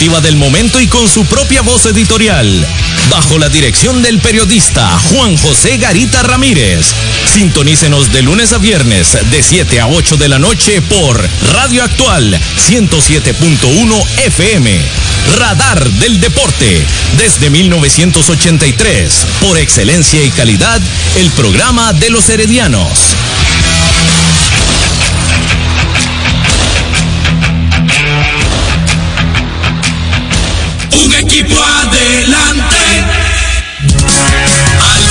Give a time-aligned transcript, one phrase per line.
[0.00, 2.66] del momento y con su propia voz editorial.
[3.10, 6.94] Bajo la dirección del periodista Juan José Garita Ramírez.
[7.30, 12.40] Sintonícenos de lunes a viernes de 7 a 8 de la noche por Radio Actual
[12.66, 14.80] 107.1 FM.
[15.36, 16.86] Radar del Deporte.
[17.18, 19.26] Desde 1983.
[19.42, 20.80] Por excelencia y calidad,
[21.16, 23.14] el programa de los heredianos.
[30.92, 32.76] Un equipo adelante.
[34.80, 35.04] Al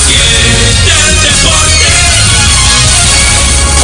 [1.24, 1.88] deporte.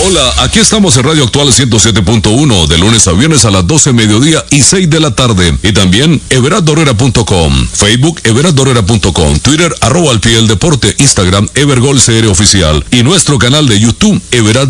[0.06, 4.44] Hola, aquí estamos en Radio Actual 107.1 de lunes a viernes a las 12 mediodía
[4.52, 5.58] y 6 de la tarde.
[5.64, 12.86] Y también everardorera.com, Facebook everardorera.com, Twitter arroba al pie del deporte, Instagram Evergol CR oficial
[12.92, 14.70] y nuestro canal de YouTube Everard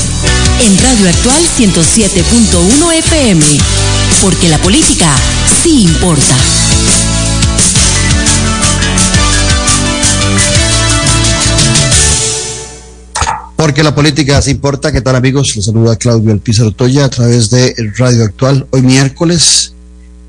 [0.59, 3.43] En Radio Actual 107.1 FM.
[4.21, 5.15] Porque la política
[5.63, 6.35] sí importa.
[13.55, 14.91] Porque la política se importa.
[14.91, 15.55] ¿Qué tal amigos?
[15.55, 18.67] Les saluda Claudio Alpizar Toya a través de Radio Actual.
[18.71, 19.73] Hoy miércoles,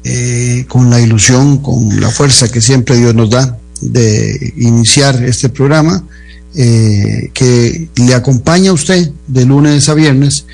[0.05, 5.48] eh, con la ilusión, con la fuerza que siempre Dios nos da de iniciar este
[5.48, 6.05] programa,
[6.55, 10.45] eh, que le acompaña a usted de lunes a viernes,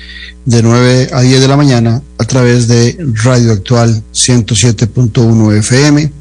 [0.45, 6.11] de 9 a 10 de la mañana, a través de Radio Actual 107.1 FM,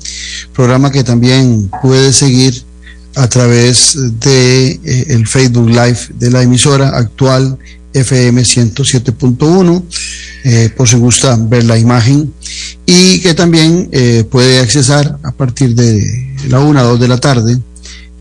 [0.53, 2.65] programa que también puede seguir
[3.15, 7.57] a través de eh, el Facebook Live de la emisora actual
[7.93, 9.85] FM 107.1,
[10.45, 12.33] eh, por si gusta ver la imagen,
[12.85, 13.91] y que también
[14.31, 17.59] puede accesar a partir de la 1 a 2 de la tarde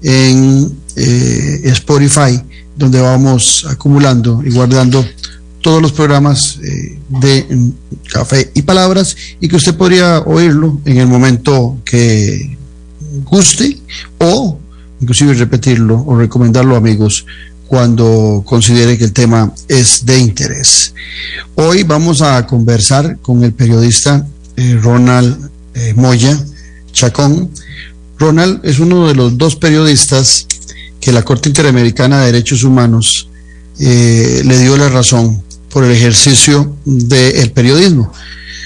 [0.02, 2.42] en eh, Spotify,
[2.76, 5.06] donde vamos acumulando y guardando
[5.62, 7.70] todos los programas eh, de mm,
[8.12, 12.58] Café y Palabras y que usted podría oírlo en el momento que
[13.26, 13.78] guste
[14.20, 14.60] o
[15.02, 17.26] inclusive repetirlo o recomendarlo a amigos
[17.68, 20.94] cuando considere que el tema es de interés.
[21.56, 24.26] Hoy vamos a conversar con el periodista
[24.56, 25.50] eh, Ronald
[25.96, 26.36] Moya
[26.92, 27.52] Chacón.
[28.20, 30.48] Ronald es uno de los dos periodistas
[31.00, 33.30] que la Corte Interamericana de Derechos Humanos
[33.80, 38.12] eh, le dio la razón por el ejercicio del periodismo.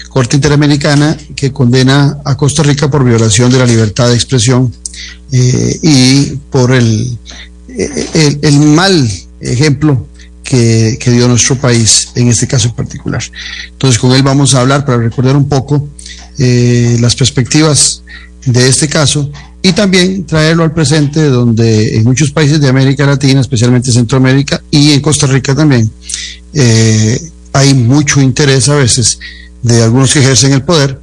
[0.10, 4.74] Corte Interamericana que condena a Costa Rica por violación de la libertad de expresión
[5.32, 7.18] eh, y por el,
[7.70, 9.10] el mal
[9.40, 10.08] ejemplo
[10.52, 13.24] que, dio nuestro país en este caso en particular.
[13.70, 15.88] Entonces con él vamos a hablar para recordar un poco
[16.38, 18.04] eh, las perspectivas
[18.46, 19.30] de este caso
[19.62, 24.92] y también traerlo al presente donde en muchos países de América Latina, especialmente Centroamérica y
[24.92, 25.90] en Costa Rica también,
[26.54, 27.22] eh,
[27.54, 29.20] hay mucho interés a veces
[29.62, 31.00] de algunos que ejercen el poder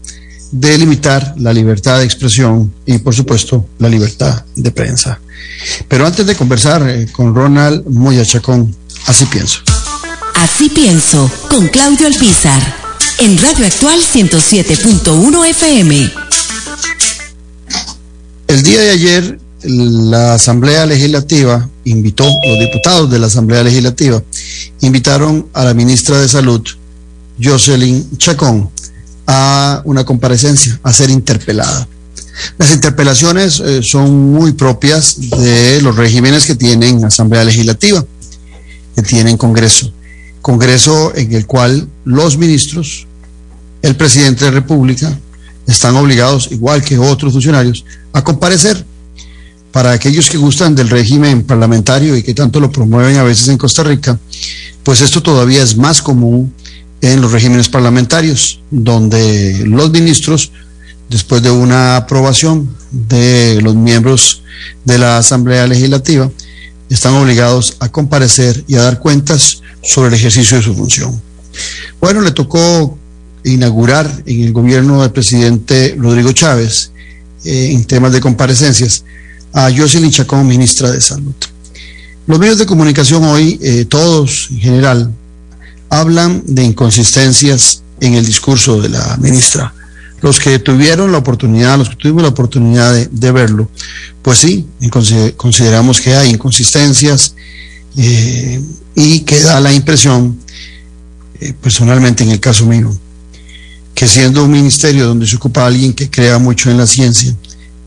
[0.50, 5.20] de limitar la libertad de expresión y por supuesto la libertad de prensa.
[5.87, 8.75] Pero antes de conversar eh, con Ronald Moya Chacón,
[9.06, 9.60] así pienso.
[10.34, 12.62] Así pienso, con Claudio Alpizar,
[13.19, 16.27] en Radio Actual 107.1 FM.
[18.48, 24.22] El día de ayer, la Asamblea Legislativa invitó, los diputados de la Asamblea Legislativa,
[24.81, 26.62] invitaron a la ministra de Salud,
[27.41, 28.70] Jocelyn Chacón,
[29.26, 31.87] a una comparecencia, a ser interpelada.
[32.56, 38.03] Las interpelaciones eh, son muy propias de los regímenes que tienen Asamblea Legislativa,
[38.97, 39.92] que tienen Congreso.
[40.40, 43.06] Congreso en el cual los ministros,
[43.82, 45.19] el presidente de la República,
[45.69, 48.85] están obligados, igual que otros funcionarios, a comparecer.
[49.70, 53.59] Para aquellos que gustan del régimen parlamentario y que tanto lo promueven a veces en
[53.59, 54.19] Costa Rica,
[54.82, 56.53] pues esto todavía es más común
[57.03, 60.50] en los regímenes parlamentarios, donde los ministros,
[61.11, 64.43] después de una aprobación de los miembros
[64.87, 66.31] de la Asamblea Legislativa,
[66.88, 71.20] están obligados a comparecer y a dar cuentas sobre el ejercicio de su función.
[72.00, 72.99] Bueno, le tocó
[73.44, 76.93] inaugurar en el gobierno del presidente Rodrigo Chávez,
[77.44, 79.05] eh, en temas de comparecencias,
[79.52, 81.35] a Jocelyn Chacón, ministra de Salud.
[82.26, 85.12] Los medios de comunicación hoy, eh, todos en general,
[85.88, 89.73] hablan de inconsistencias en el discurso de la ministra.
[90.20, 93.70] Los que tuvieron la oportunidad, los que tuvimos la oportunidad de, verlo,
[94.20, 94.67] pues sí,
[95.37, 97.34] consideramos que hay inconsistencias
[97.96, 98.61] eh,
[98.94, 100.38] y que da la impresión,
[101.41, 102.94] eh, personalmente en el caso mío,
[103.98, 107.34] que siendo un ministerio donde se ocupa alguien que crea mucho en la ciencia,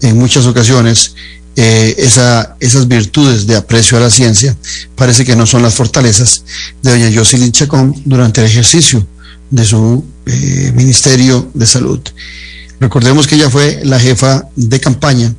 [0.02, 1.16] en muchas ocasiones
[1.56, 4.54] eh, esa, esas virtudes de aprecio a la ciencia
[4.98, 6.44] parece que no son las fortalezas
[6.84, 9.08] de doña Jocelyn Chacón durante el ejercicio
[9.52, 12.02] de su eh, Ministerio de Salud.
[12.82, 15.34] Recordemos que ella fue la jefa de campaña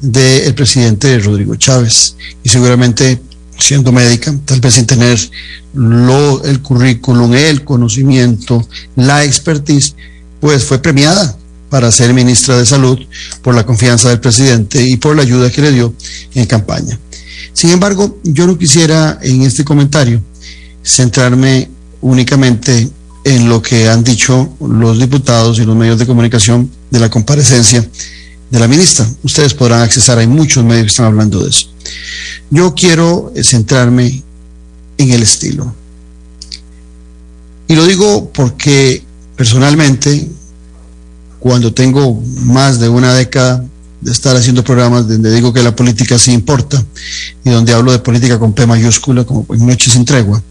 [0.00, 3.20] del presidente Rodrigo Chávez y seguramente
[3.58, 5.18] siendo médica, tal vez sin tener
[5.74, 8.66] lo, el currículum, el conocimiento,
[8.96, 9.94] la expertise,
[10.44, 11.34] pues fue premiada
[11.70, 12.98] para ser ministra de Salud
[13.40, 15.94] por la confianza del presidente y por la ayuda que le dio
[16.34, 16.98] en campaña.
[17.54, 20.20] Sin embargo, yo no quisiera en este comentario
[20.82, 21.70] centrarme
[22.02, 22.90] únicamente
[23.24, 27.88] en lo que han dicho los diputados y los medios de comunicación de la comparecencia
[28.50, 29.08] de la ministra.
[29.22, 31.68] Ustedes podrán accesar, hay muchos medios que están hablando de eso.
[32.50, 34.22] Yo quiero centrarme
[34.98, 35.74] en el estilo.
[37.66, 39.02] Y lo digo porque
[39.36, 40.28] personalmente,
[41.40, 43.64] cuando tengo más de una década
[44.00, 46.84] de estar haciendo programas donde digo que la política sí importa
[47.44, 50.42] y donde hablo de política con P mayúscula, como en Noche sin Tregua,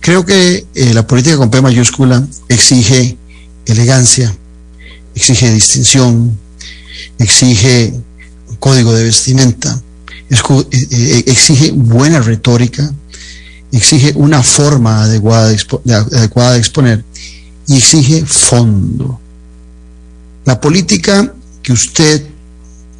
[0.00, 3.16] creo que eh, la política con P mayúscula exige
[3.66, 4.34] elegancia,
[5.14, 6.38] exige distinción,
[7.18, 7.92] exige
[8.48, 9.80] un código de vestimenta,
[10.30, 10.36] eh,
[10.90, 12.92] eh, exige buena retórica,
[13.72, 17.04] exige una forma adecuada de, adecuada de exponer
[17.66, 19.20] y exige fondo.
[20.44, 22.24] La política que usted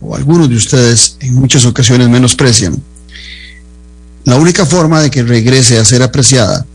[0.01, 2.77] o algunos de ustedes en muchas ocasiones menosprecian,
[4.25, 6.67] la única forma de que regrese a ser apreciada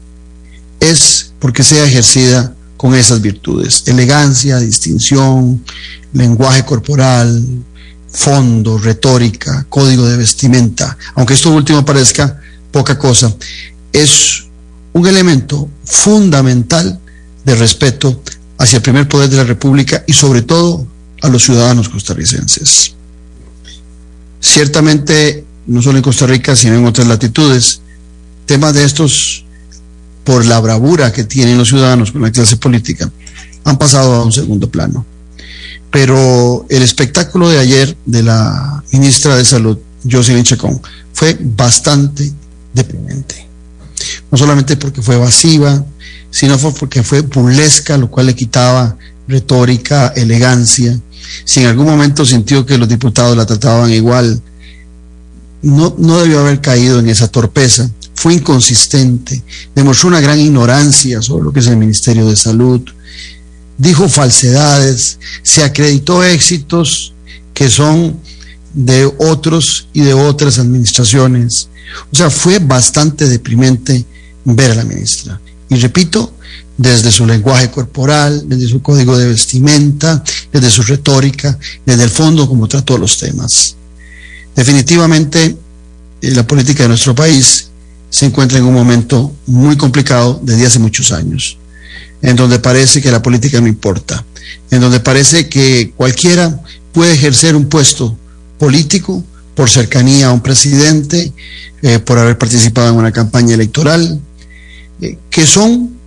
[0.80, 5.64] es porque sea ejercida con esas virtudes, elegancia, distinción,
[6.14, 7.46] lenguaje corporal,
[8.12, 12.40] fondo, retórica, código de vestimenta, aunque esto último parezca
[12.72, 13.34] poca cosa,
[13.94, 14.46] es
[14.94, 17.00] un elemento fundamental
[17.46, 18.22] de respeto
[18.58, 20.86] hacia el primer poder de la República y sobre todo
[21.22, 22.94] a los ciudadanos costarricenses.
[24.40, 27.82] Ciertamente, no solo en Costa Rica, sino en otras latitudes,
[28.46, 29.46] temas de estos,
[30.24, 33.12] por la bravura que tienen los ciudadanos con la clase política,
[33.64, 35.06] han pasado a un segundo plano.
[35.92, 39.78] Pero el espectáculo de ayer de la ministra de Salud,
[40.10, 40.82] Jocelyn Chacón,
[41.14, 42.32] fue bastante
[42.74, 43.48] deprimente.
[44.32, 45.84] No solamente porque fue evasiva,
[46.32, 48.98] sino porque fue burlesca, lo cual le quitaba
[49.28, 51.00] retórica, elegancia.
[51.46, 54.42] Si en algún momento sintió que los diputados la trataban igual,
[55.62, 57.90] no, no debió haber caído en esa torpeza.
[58.16, 59.44] Fue inconsistente,
[59.76, 62.82] demostró una gran ignorancia sobre lo que es el Ministerio de Salud,
[63.78, 67.14] dijo falsedades, se acreditó éxitos
[67.54, 68.20] que son
[68.74, 71.70] de otros y de otras administraciones.
[72.12, 74.06] O sea, fue bastante deprimente
[74.46, 75.42] ver a la ministra.
[75.72, 76.34] Y repito,
[76.78, 80.22] desde su lenguaje corporal, desde su código de vestimenta,
[80.52, 83.78] desde su retórica, desde el fondo como trató los temas.
[84.54, 85.56] Definitivamente,
[86.22, 87.70] eh, la política de nuestro país
[88.10, 91.58] se encuentra en un momento muy complicado desde hace muchos años
[92.22, 94.24] en donde parece que la política no importa,
[94.70, 98.18] en donde parece que cualquiera puede ejercer un puesto
[98.60, 99.24] político
[99.56, 101.34] por cercanía a un presidente,
[101.82, 104.20] eh, por haber participado en una campaña electoral,
[105.30, 106.02] que son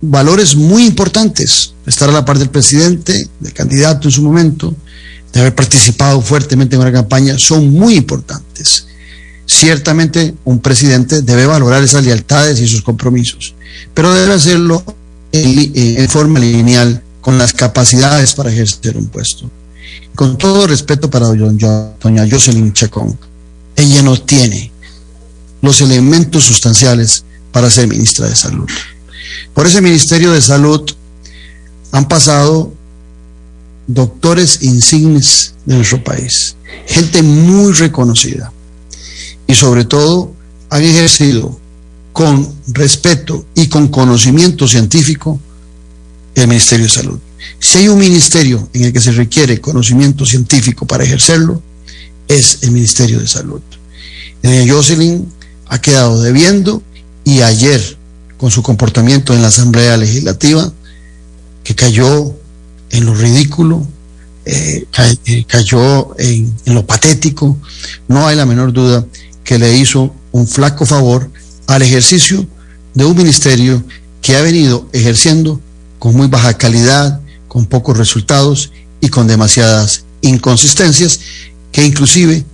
[0.00, 4.74] valores muy importantes, estar a la par del presidente, del candidato en su momento,
[5.32, 8.86] de haber participado fuertemente en una campaña, son muy importantes.
[9.46, 13.54] Ciertamente un presidente debe valorar esas lealtades y esos compromisos,
[13.94, 14.82] pero debe hacerlo
[15.32, 19.50] en, forma lineal con las capacidades para ejercer un puesto.
[20.14, 23.18] Con todo respeto para doña Jocelyn Chacón,
[23.76, 24.70] ella no tiene
[25.62, 28.68] los elementos sustanciales para ser ministra de Salud.
[29.54, 30.82] Por ese Ministerio de Salud
[31.92, 32.72] han pasado
[33.86, 38.52] doctores insignes de nuestro país, gente muy reconocida
[39.46, 40.32] y sobre todo
[40.70, 41.58] han ejercido
[42.12, 45.40] con respeto y con conocimiento científico
[46.34, 47.18] el Ministerio de Salud.
[47.58, 51.62] Si hay un ministerio en el que se requiere conocimiento científico para ejercerlo,
[52.28, 53.60] es el Ministerio de Salud.
[54.42, 55.26] Doña Jocelyn
[55.66, 56.82] ha quedado debiendo
[57.30, 57.96] y ayer,
[58.38, 60.72] con su comportamiento en la Asamblea Legislativa,
[61.62, 62.34] que cayó
[62.90, 63.86] en lo ridículo,
[64.44, 64.84] eh,
[65.26, 67.56] eh, cayó en, en lo patético,
[68.08, 69.06] no hay la menor duda
[69.44, 71.30] que le hizo un flaco favor
[71.68, 72.44] al ejercicio
[72.94, 73.84] de un ministerio
[74.22, 75.60] que ha venido ejerciendo
[76.00, 81.20] con muy baja calidad, con pocos resultados y con demasiadas inconsistencias
[81.70, 82.44] que inclusive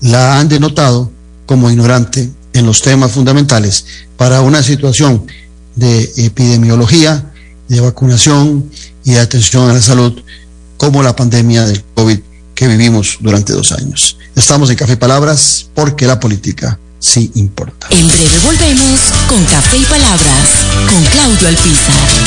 [0.00, 1.12] la han denotado
[1.46, 3.86] como ignorante en los temas fundamentales
[4.16, 5.26] para una situación
[5.74, 7.32] de epidemiología,
[7.68, 8.70] de vacunación
[9.04, 10.22] y de atención a la salud
[10.76, 12.18] como la pandemia del COVID
[12.54, 14.16] que vivimos durante dos años.
[14.34, 17.88] Estamos en Café y Palabras porque la política sí importa.
[17.90, 22.26] En breve volvemos con Café y Palabras con Claudio Alpizar.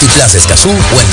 [0.00, 1.06] Multiplaza o en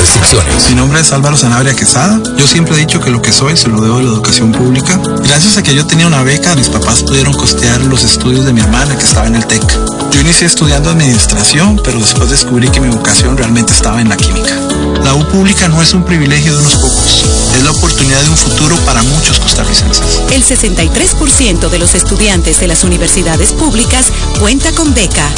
[0.00, 0.68] restricciones.
[0.70, 2.20] Mi nombre es Álvaro Sanabria Quesada.
[2.36, 5.00] Yo siempre he dicho que lo que soy se lo debo a la educación pública.
[5.22, 8.60] Gracias a que yo tenía una beca, mis papás pudieron costear los estudios de mi
[8.60, 9.62] hermana que estaba en el TEC.
[10.10, 14.67] Yo inicié estudiando administración, pero después descubrí que mi vocación realmente estaba en la química.
[15.02, 17.24] La U pública no es un privilegio de unos pocos,
[17.56, 20.20] es la oportunidad de un futuro para muchos costarricenses.
[20.30, 25.28] El 63% de los estudiantes de las universidades públicas cuenta con beca.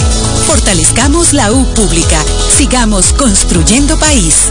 [0.47, 2.23] Fortalezcamos la U pública.
[2.57, 4.51] Sigamos construyendo país.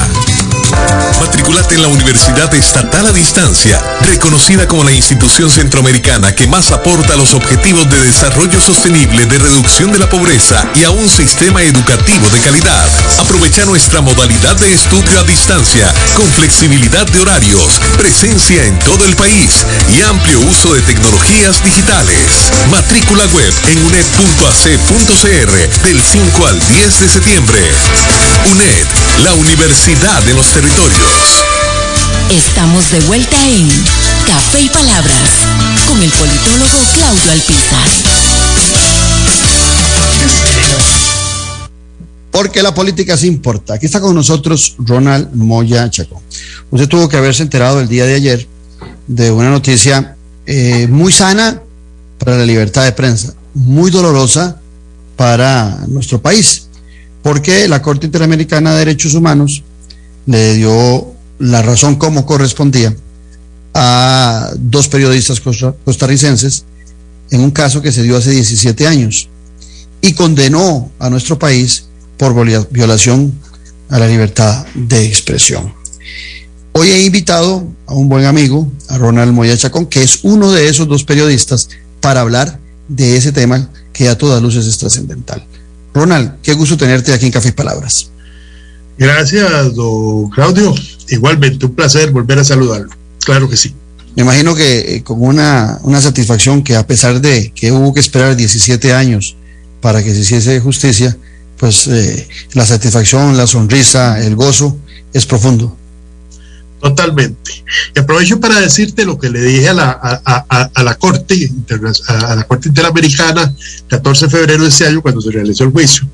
[1.20, 7.14] Matriculate en la Universidad Estatal a Distancia, reconocida como la institución centroamericana que más aporta
[7.14, 11.62] a los objetivos de desarrollo sostenible, de reducción de la pobreza y a un sistema
[11.62, 12.88] educativo de calidad.
[13.18, 19.14] Aprovecha nuestra modalidad de estudio a distancia, con flexibilidad de horarios, presencia en todo el
[19.14, 22.50] país y amplio uso de tecnologías digitales.
[22.70, 25.52] Matrícula web en uned.ac.cr
[25.84, 27.60] del 5 al 10 de septiembre.
[28.50, 28.86] UNED,
[29.24, 31.42] la Universidad de los Territorios.
[32.30, 33.68] Estamos de vuelta en
[34.26, 35.30] Café y Palabras
[35.88, 37.88] con el politólogo Claudio Alpizar.
[42.30, 43.74] Porque la política sí importa.
[43.74, 46.22] Aquí está con nosotros Ronald Moya Chacón.
[46.70, 48.48] Usted tuvo que haberse enterado el día de ayer
[49.06, 50.16] de una noticia
[50.46, 51.60] eh, muy sana
[52.18, 54.60] para la libertad de prensa, muy dolorosa
[55.16, 56.68] para nuestro país,
[57.22, 59.62] porque la Corte Interamericana de Derechos Humanos
[60.26, 62.94] le dio la razón como correspondía
[63.74, 66.64] a dos periodistas costa- costarricenses
[67.30, 69.28] en un caso que se dio hace 17 años
[70.00, 71.84] y condenó a nuestro país
[72.18, 73.32] por viola- violación
[73.88, 75.72] a la libertad de expresión.
[76.74, 80.68] Hoy he invitado a un buen amigo, a Ronald Moya Chacón, que es uno de
[80.68, 81.68] esos dos periodistas,
[82.00, 85.44] para hablar de ese tema que a todas luces es trascendental.
[85.92, 88.10] Ronald, qué gusto tenerte aquí en Café y Palabras.
[88.96, 90.74] Gracias, don Claudio.
[91.08, 92.90] Igualmente, un placer volver a saludarlo.
[93.24, 93.74] Claro que sí.
[94.16, 98.00] Me imagino que eh, con una, una satisfacción que a pesar de que hubo que
[98.00, 99.36] esperar 17 años
[99.82, 101.16] para que se hiciese justicia,
[101.58, 104.78] pues eh, la satisfacción, la sonrisa, el gozo
[105.12, 105.76] es profundo.
[106.82, 107.64] Totalmente.
[107.94, 111.36] Y aprovecho para decirte lo que le dije a la, a, a, la Corte
[112.08, 113.54] a la Corte Interamericana
[113.86, 116.08] 14 de febrero de este año cuando se realizó el juicio,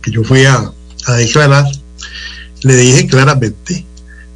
[0.00, 0.72] que yo fui a,
[1.18, 1.64] declarar,
[2.62, 3.84] le dije claramente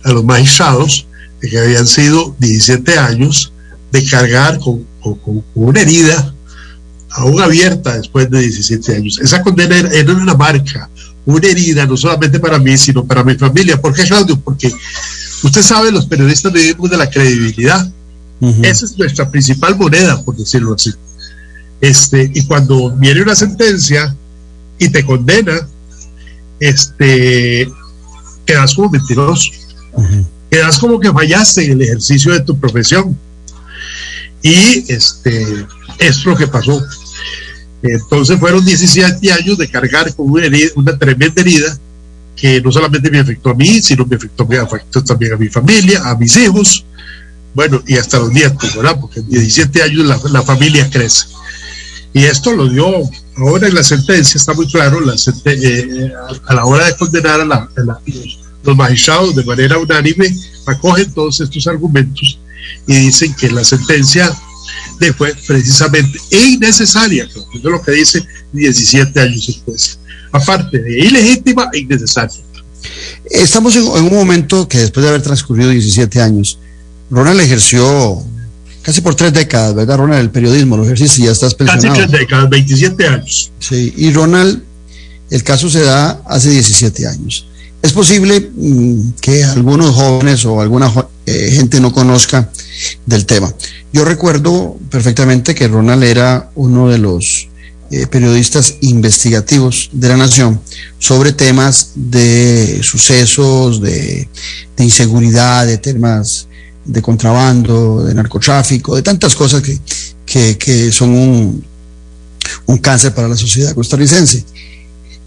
[0.02, 1.06] a los magistrados
[1.40, 3.52] de que habían sido 17 años
[3.92, 6.34] de cargar con, con, con una herida
[7.10, 9.20] aún abierta después de 17 años.
[9.22, 10.90] Esa condena era, era una marca,
[11.24, 13.80] una herida, no solamente para mí, sino para mi familia.
[13.80, 14.40] ¿Por qué, Claudio?
[14.40, 14.72] Porque
[15.42, 17.90] usted sabe, los periodistas vivimos de la credibilidad.
[18.40, 18.66] Uh -huh.
[18.66, 20.92] Esa es nuestra principal moneda, por decirlo así.
[21.80, 24.14] Este, y cuando viene una sentencia
[24.78, 25.66] y te condena,
[26.60, 27.70] este,
[28.44, 29.50] quedas como mentiroso.
[29.92, 30.26] Uh -huh.
[30.50, 33.18] Quedas como que fallaste en el ejercicio de tu profesión.
[34.42, 35.66] Y este,
[35.98, 36.82] es lo que pasó.
[37.82, 41.78] Entonces fueron 17 años de cargar con una, herida, una tremenda herida
[42.36, 46.16] que no solamente me afectó a mí, sino me afectó, también a mi familia, a
[46.16, 46.84] mis hijos,
[47.54, 49.00] bueno, y hasta los nietos, ¿verdad?
[49.00, 51.26] Porque en 17 años la, la familia crece.
[52.12, 52.86] Y esto lo dio,
[53.36, 55.14] ahora en la sentencia está muy claro, la
[55.44, 56.12] eh,
[56.46, 57.68] a la hora de condenar a,
[58.64, 60.34] los, magistrados de manera unánime,
[60.66, 62.38] acogen todos estos argumentos
[62.86, 64.34] y dicen que la sentencia
[65.16, 69.98] fue precisamente innecesaria, eso es lo que dice 17 años después.
[70.32, 72.40] Aparte de ilegítima e innecesaria.
[73.30, 76.58] Estamos en, en, un momento que después de haber transcurrido 17 años,
[77.10, 78.22] Ronald ejerció
[78.82, 80.20] casi por tres décadas, ¿verdad, Ronald?
[80.20, 81.94] El periodismo, lo ejerciste ya estás pensionado.
[81.94, 83.52] Casi tres décadas, 27 años.
[83.58, 84.62] Sí, y Ronald,
[85.30, 87.46] el caso se da hace 17 años.
[87.82, 90.92] Es posible mmm, que algunos jóvenes o alguna
[91.26, 92.50] eh, gente no conozca
[93.06, 93.52] del tema.
[93.92, 97.48] Yo recuerdo perfectamente que Ronald era uno de los
[97.90, 100.60] eh, periodistas investigativos de la nación
[100.98, 104.28] sobre temas de sucesos, de,
[104.78, 106.48] inseguridad, de temas
[106.84, 109.78] de contrabando, de narcotráfico, de tantas cosas que,
[110.24, 111.64] que, que son un,
[112.66, 114.44] un, cáncer para la sociedad costarricense.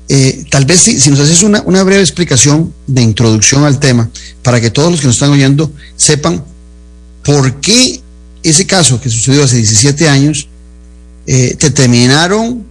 [0.09, 4.09] Eh, tal vez si, si nos haces una, una, breve explicación de introducción al tema,
[4.43, 6.43] para que todos los que nos están oyendo sepan
[7.23, 8.01] por qué
[8.43, 10.49] ese caso que sucedió hace 17 años
[11.31, 12.65] eh, te terminaron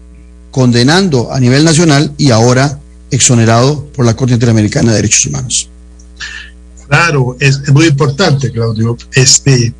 [0.51, 5.69] condenando a nivel nacional y ahora exonerado por la Corte Interamericana de Derechos Humanos.
[6.89, 8.97] Claro, es, es muy importante, Claudio.
[9.13, 9.73] Este,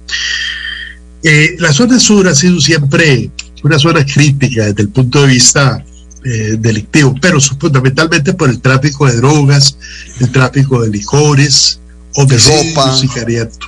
[1.25, 3.29] eh, la zona sur ha sido siempre
[3.65, 5.85] una zona crítica desde el punto de vista
[6.25, 9.77] eh, delictivo, pero fundamentalmente por el tráfico de drogas,
[10.21, 11.81] el tráfico de licores,
[12.15, 13.59] o de ropa, sicariato.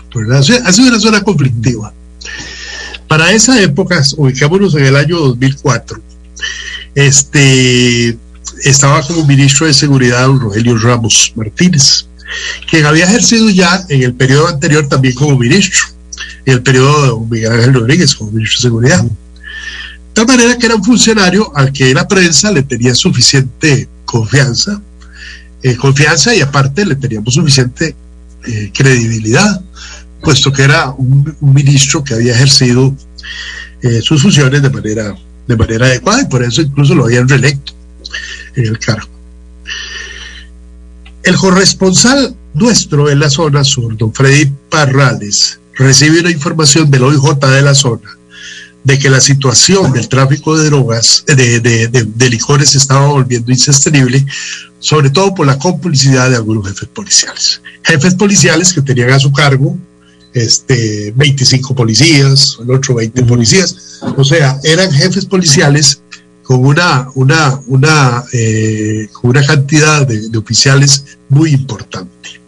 [0.64, 1.92] Ha sido una zona conflictiva.
[3.10, 6.00] Para esa época, ubicámonos en el año 2004,
[6.94, 8.16] este,
[8.62, 12.06] estaba como ministro de Seguridad don Rogelio Ramos Martínez,
[12.70, 15.88] quien había ejercido ya en el periodo anterior también como ministro,
[16.46, 19.02] en el periodo de don Miguel Ángel Rodríguez como ministro de Seguridad.
[19.02, 19.10] De
[20.12, 24.80] tal manera que era un funcionario al que la prensa le tenía suficiente confianza,
[25.64, 27.96] eh, confianza y aparte le teníamos suficiente
[28.46, 29.60] eh, credibilidad
[30.22, 32.94] puesto que era un, ministro que había ejercido
[33.82, 35.14] eh, sus funciones de manera,
[35.46, 37.72] de manera adecuada y por eso incluso lo habían reelecto
[38.56, 39.08] en el cargo.
[41.22, 47.38] El corresponsal nuestro en la zona sur, don Freddy Parrales, recibe una información del OIJ
[47.38, 48.16] de la zona
[48.82, 53.52] de que la situación del tráfico de drogas, de, de, de, de licores estaba volviendo
[53.52, 54.24] insostenible,
[54.78, 57.60] sobre todo por la complicidad de algunos jefes policiales.
[57.82, 59.76] Jefes policiales que tenían a su cargo
[60.34, 66.02] este, 25 policías, el otro 20 policías, o sea, eran jefes policiales
[66.42, 72.40] con una, una, una, eh, con una cantidad de, de, oficiales muy importante.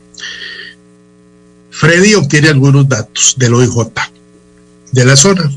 [1.70, 3.92] Freddy obtiene algunos datos del OIJ
[4.92, 5.50] de la zona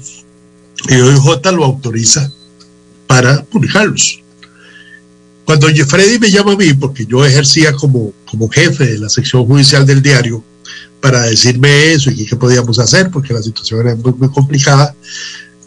[0.90, 2.32] y el OIJ lo autoriza
[3.08, 4.22] para publicarlos.
[5.46, 9.46] Cuando Freddy me llama a mí, porque yo ejercía como, como jefe de la sección
[9.46, 10.44] judicial del diario,
[11.02, 14.96] para decirme eso y qué podíamos hacer, porque la situación era muy, muy, complicada.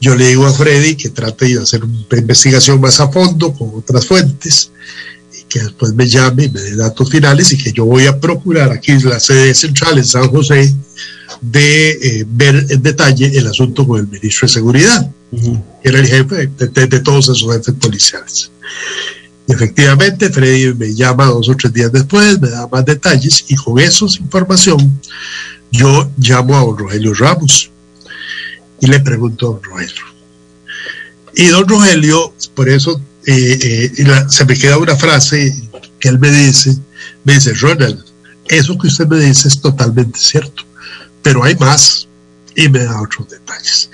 [0.00, 3.70] Yo le digo a Freddy que trate de hacer una investigación más a fondo con
[3.74, 4.70] otras fuentes
[5.32, 8.18] y que después me llame y me dé datos finales y que yo voy a
[8.18, 10.74] procurar aquí en la sede central en San José
[11.40, 15.62] de eh, ver en detalle el asunto con el ministro de Seguridad, uh -huh.
[15.82, 18.50] que era el jefe de, de, de todos esos jefes policiales.
[19.48, 23.56] Y efectivamente, Freddy me llama dos o tres días después, me da más detalles y
[23.56, 25.00] con esa información
[25.72, 27.70] yo llamo a don Rogelio Ramos
[28.78, 30.04] y le pregunto a don Rogelio.
[31.34, 35.54] Y don Rogelio, por eso eh, eh, se me queda una frase
[35.98, 36.76] que él me dice,
[37.24, 38.04] me dice, Ronald,
[38.48, 40.64] eso que usted me dice es totalmente cierto,
[41.22, 42.07] pero hay más
[42.58, 43.88] y me da otros detalles.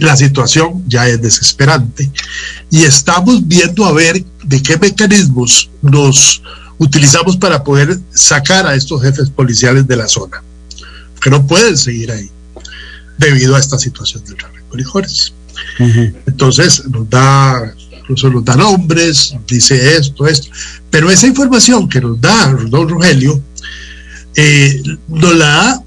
[0.00, 2.10] La situación ya es desesperante
[2.70, 6.42] y estamos viendo a ver de qué mecanismos nos
[6.78, 10.42] utilizamos para poder sacar a estos jefes policiales de la zona,
[11.20, 12.30] que no pueden seguir ahí
[13.18, 15.34] debido a esta situación del tráfico de licores.
[16.26, 20.48] Entonces nos da, incluso nos da nombres, dice esto, esto,
[20.88, 23.42] pero esa información que nos da don Rogelio
[24.36, 25.85] eh, nos la da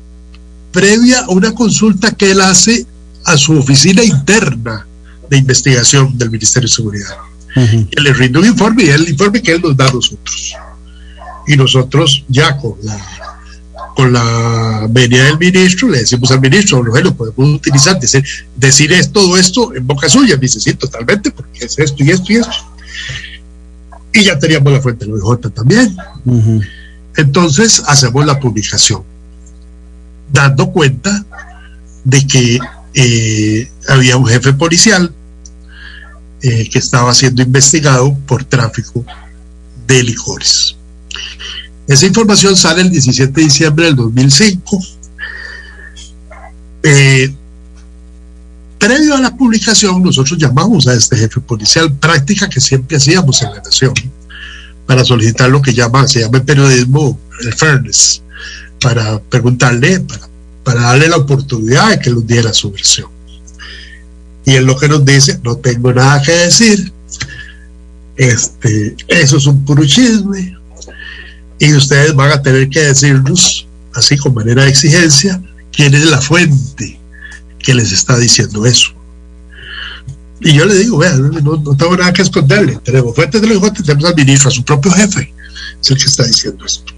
[0.71, 2.85] previa a una consulta que él hace
[3.25, 4.87] a su oficina interna
[5.29, 7.15] de investigación del Ministerio de Seguridad.
[7.55, 10.53] Él le rinde un informe y el informe que él nos da a nosotros.
[11.47, 12.97] Y nosotros ya con la
[13.95, 18.23] con la venia del ministro, le decimos al ministro, lo podemos utilizar, decir,
[18.55, 20.37] decir es, todo esto en boca suya.
[20.37, 22.53] dice, sí, totalmente, porque es esto y esto y esto.
[24.13, 25.97] Y ya teníamos la fuente del OIJ también.
[27.17, 29.03] Entonces hacemos la publicación
[30.31, 31.25] dando cuenta
[32.03, 32.59] de que
[32.93, 35.13] eh, había un jefe policial
[36.41, 39.05] eh, que estaba siendo investigado por tráfico
[39.87, 40.75] de licores.
[41.87, 44.79] Esa información sale el 17 de diciembre del 2005.
[46.83, 47.33] Eh,
[48.77, 53.51] previo a la publicación, nosotros llamamos a este jefe policial, práctica que siempre hacíamos en
[53.51, 53.93] la nación,
[54.85, 58.21] para solicitar lo que llama, se llama periodismo el fairness,
[58.81, 60.05] para preguntarle,
[60.63, 63.09] para, darle la oportunidad de que nos diera su versión.
[64.45, 66.91] Y él lo que nos dice, no tengo nada que decir,
[68.15, 70.55] este, eso es un puro chisme,
[71.59, 76.21] y ustedes van a tener que decirnos, así con manera de exigencia, quién es la
[76.21, 76.99] fuente
[77.59, 78.93] que les está diciendo eso.
[80.41, 82.79] Y yo le digo, vean, no, tengo nada que esconderle.
[82.83, 85.33] Tenemos fuentes de los tenemos al ministro, a su propio jefe,
[85.81, 86.93] es el que está diciendo esto.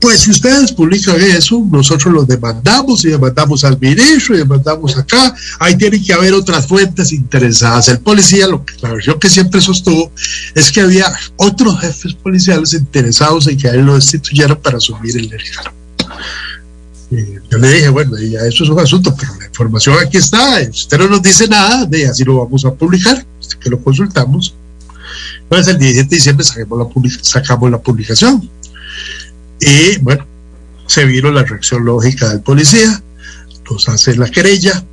[0.00, 5.34] Pues si ustedes publican eso, nosotros lo demandamos y demandamos al ministro y demandamos acá.
[5.58, 7.88] Ahí tienen que haber otras fuentes interesadas.
[7.88, 10.12] El policía, lo que, la versión que siempre sostuvo
[10.54, 15.16] es que había otros jefes policiales interesados en que a él lo destituyeran para asumir
[15.16, 15.76] el cargo.
[17.10, 20.60] Yo le dije, bueno, ya eso es un asunto, pero la información aquí está.
[20.68, 23.26] Usted no nos dice nada, de así lo vamos a publicar,
[23.60, 24.54] que lo consultamos.
[25.42, 28.48] Entonces, el 17 de diciembre sacamos la, sacamos la publicación
[29.60, 30.26] y bueno,
[30.86, 33.02] se vino la reacción lógica del policía,
[33.70, 34.84] nos hace la querella,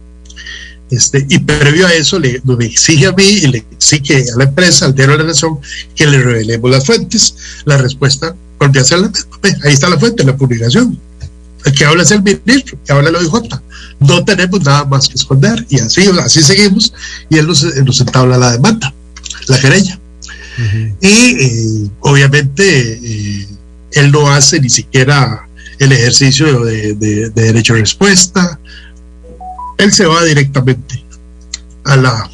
[0.92, 4.86] este, y previo a eso le, exige a mí y le exige a la empresa,
[4.86, 5.58] al diario de la Nación,
[5.96, 7.36] que le revelemos las fuentes.
[7.66, 9.40] La respuesta volvió a ser la misma.
[9.64, 11.00] Ahí está la fuente, la publicación.
[11.64, 13.60] El que habla es el ministro, que habla el OIJ.
[14.00, 16.94] No tenemos nada más que esconder y así, así seguimos
[17.30, 18.94] y él nos, nos entabla la demanda,
[19.48, 20.00] la querella.
[21.02, 23.48] Y eh, obviamente eh,
[23.96, 25.48] él no hace ni siquiera
[25.80, 28.60] el ejercicio de, derecho a respuesta,
[29.78, 31.04] él se va directamente
[31.86, 32.30] a la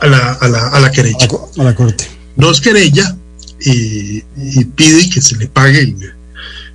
[0.00, 1.26] a la, a la, a la querella.
[1.58, 2.06] A la corte.
[2.36, 3.16] Nos querella
[3.60, 4.20] y,
[4.76, 5.98] pide que se le paguen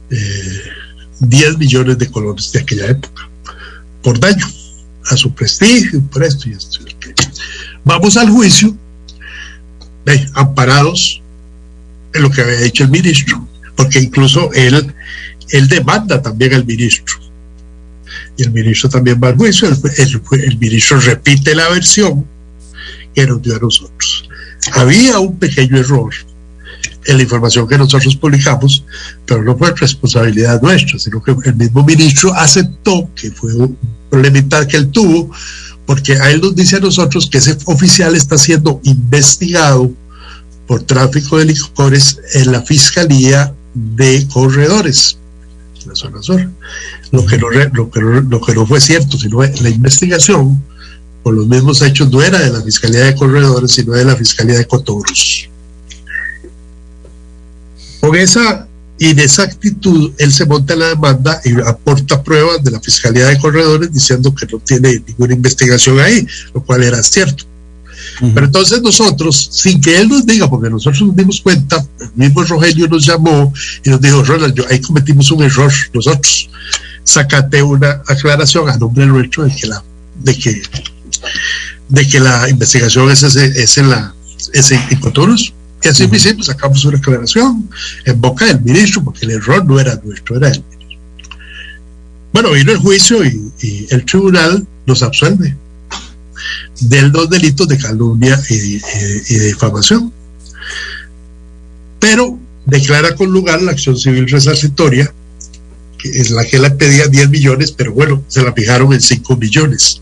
[0.10, 3.30] 10 eh, millones de colones de aquella época
[4.02, 4.47] por daño
[5.12, 6.80] a su prestigio, por esto y esto.
[7.84, 8.76] Vamos al juicio,
[10.34, 11.21] amparados
[12.13, 14.93] en lo que había hecho el ministro porque incluso él,
[15.49, 17.15] él demanda también al ministro.
[18.38, 22.25] Y el ministro también va al juicio, el, ministro repite la versión
[23.13, 24.29] que nos dio a nosotros.
[24.73, 26.13] Había un pequeño error
[27.05, 28.86] en la información que nosotros publicamos,
[29.25, 33.77] pero no fue responsabilidad nuestra, sino que el mismo ministro aceptó que fue un
[34.10, 35.31] problema que él tuvo,
[35.86, 39.91] porque a él nos dice a nosotros que ese oficial está siendo investigado
[40.67, 45.17] por tráfico de licores en la Fiscalía de corredores
[45.86, 46.49] la zona sur.
[47.12, 47.38] Lo que
[48.55, 50.62] no, fue cierto, sino la investigación
[51.23, 54.57] por los mismos hechos no era de la Fiscalía de Corredores, sino de la Fiscalía
[54.57, 55.49] de Cotoros.
[57.99, 63.38] Con esa inexactitud, él se monta la demanda y aporta pruebas de la Fiscalía de
[63.38, 67.45] Corredores diciendo que no tiene ninguna investigación ahí, lo cual era cierto.
[68.19, 72.43] Pero entonces nosotros, sin que él nos diga, porque nosotros nos dimos cuenta, el mismo
[72.43, 76.50] Rogelio nos llamó y nos dijo, Ronald, yo, ahí cometimos un error nosotros.
[77.04, 79.84] Sacate una aclaración a nombre nuestro de que la,
[80.24, 80.62] de que,
[81.89, 84.13] de que la investigación es, ese, es en la
[84.54, 84.82] es en,
[85.84, 87.69] Y así me hicimos, sacamos una aclaración
[88.06, 91.00] en boca del ministro, porque el error no era nuestro, era ministro.
[92.34, 95.56] Bueno, vino el juicio y, y el tribunal nos absuelve
[96.80, 98.82] de los delitos de calumnia y, y-
[99.30, 100.12] y de difamación.
[101.99, 105.13] Pero declara con lugar la acción civil resarcitoria,
[105.97, 109.38] que es la que la pedía 10 millones, pero bueno, se la fijaron en 5
[109.38, 110.01] millones.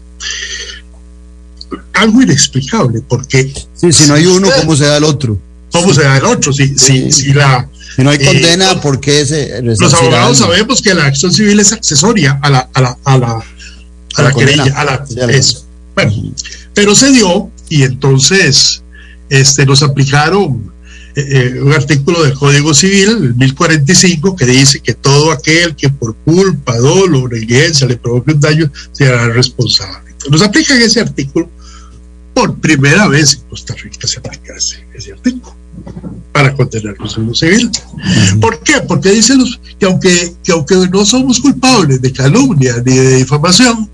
[1.93, 5.37] Algo inexplicable, porque Sí, si no hay uno, ¿cómo se da el otro?
[5.71, 6.51] ¿cómo se da el otro?
[6.51, 10.37] Si, si, si la, Si no hay Eh, condena, los- ¿por qué se los abogados
[10.39, 14.23] sabemos que la acción civil es accesoria a la, a la, a la, a la
[14.23, 14.63] la condena.
[14.63, 15.65] querella, a la eso.
[16.01, 16.33] Bueno,
[16.73, 18.81] pero se dio y entonces
[19.29, 20.71] este, nos aplicaron
[21.13, 25.89] eh, eh, un artículo del Código Civil, el 1045, que dice que todo aquel que
[25.89, 30.15] por culpa, dolo, negligencia le provoque un daño será responsable.
[30.31, 31.49] Nos aplican ese artículo
[32.33, 35.58] por primera vez en Costa Rica se aplica ese artículo
[36.31, 37.71] para condenarnos en lo civil.
[38.39, 38.81] ¿Por qué?
[38.87, 43.89] Porque dicen los, que, aunque, que aunque no somos culpables de calumnia ni de difamación,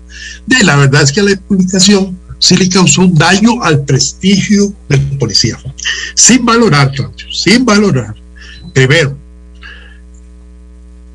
[0.46, 5.00] de la verdad es que la publicación sí le causó un daño al prestigio del
[5.18, 5.58] policía.
[6.14, 8.14] Sin valorar, Claudio, sin valorar,
[8.74, 9.16] primero,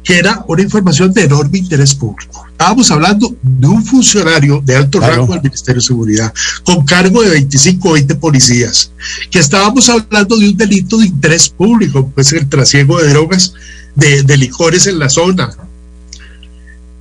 [0.03, 2.45] que era una información de enorme interés público.
[2.51, 5.15] Estábamos hablando de un funcionario de alto Claro.
[5.17, 6.33] rango del Ministerio de Seguridad,
[6.63, 8.91] con cargo de 25 o 20 policías,
[9.29, 13.53] que estábamos hablando de un delito de interés público, pues el trasiego de drogas,
[13.95, 15.55] de, de licores en la zona,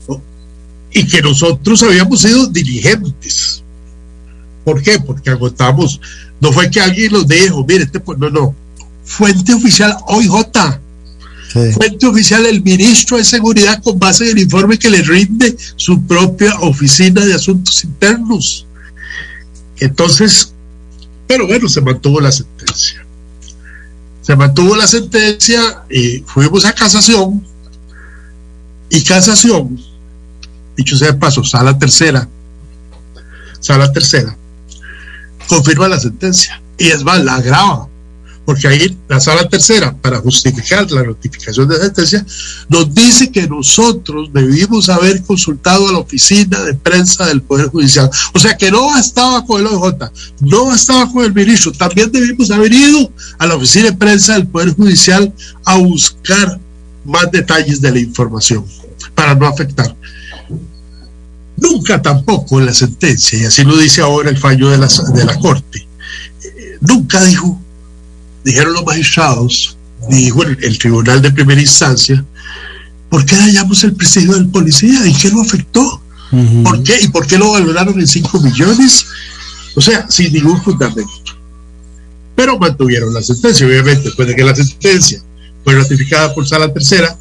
[0.08, 0.20] ¿no?
[0.92, 3.62] y que nosotros habíamos sido diligentes.
[4.64, 4.98] ¿Por qué?
[4.98, 6.00] Porque agotamos.
[6.40, 8.54] No fue que alguien los dijo, mire, este, pues, no, no.
[9.04, 10.32] Fuente oficial OIJ,
[11.52, 16.00] Fuente oficial el ministro de Seguridad con base en el informe que le rinde su
[16.06, 18.66] propia oficina de asuntos internos.
[19.78, 20.52] Entonces,
[21.26, 23.04] pero bueno, se mantuvo la sentencia.
[24.22, 27.44] Se mantuvo la sentencia y fuimos a casación.
[28.88, 29.80] Y casación,
[30.76, 32.28] dicho sea de paso, sala tercera,
[33.60, 34.36] sala tercera,
[35.48, 36.60] confirma la sentencia.
[36.76, 37.88] Y es más, la agrava
[38.50, 42.26] porque ahí la sala tercera, para justificar la notificación de sentencia,
[42.68, 48.10] nos dice que nosotros debimos haber consultado a la oficina de prensa del Poder Judicial.
[48.32, 50.10] O sea que no bastaba con el OJ,
[50.40, 54.48] no bastaba con el ministro, también debimos haber ido a la oficina de prensa del
[54.48, 55.32] Poder Judicial
[55.64, 56.58] a buscar
[57.04, 58.64] más detalles de la información
[59.14, 59.94] para no afectar.
[61.56, 65.24] Nunca tampoco en la sentencia, y así lo dice ahora el fallo de la, de
[65.24, 65.86] la Corte,
[66.42, 67.59] eh, nunca dijo
[68.44, 69.76] dijeron los magistrados,
[70.08, 72.24] dijo el, el tribunal de primera instancia,
[73.08, 75.06] ¿por qué dañamos el prestigio del policía?
[75.06, 76.02] ¿Y qué lo afectó?
[76.62, 77.00] ¿Por qué?
[77.02, 79.06] ¿Y por qué lo valoraron en 5 millones?
[79.74, 81.10] O sea, sin ningún fundamento.
[82.36, 85.20] Pero mantuvieron la sentencia, obviamente, después de que la sentencia
[85.64, 87.18] fue ratificada por sala tercera,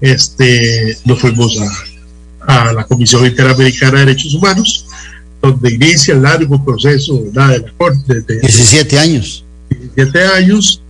[0.00, 4.86] este, nos fuimos a, a la Comisión Interamericana de Derechos Humanos,
[5.40, 7.50] donde inicia el largo proceso ¿verdad?
[7.50, 9.44] de la Corte de, 17 años.
[9.94, 10.82] 17 años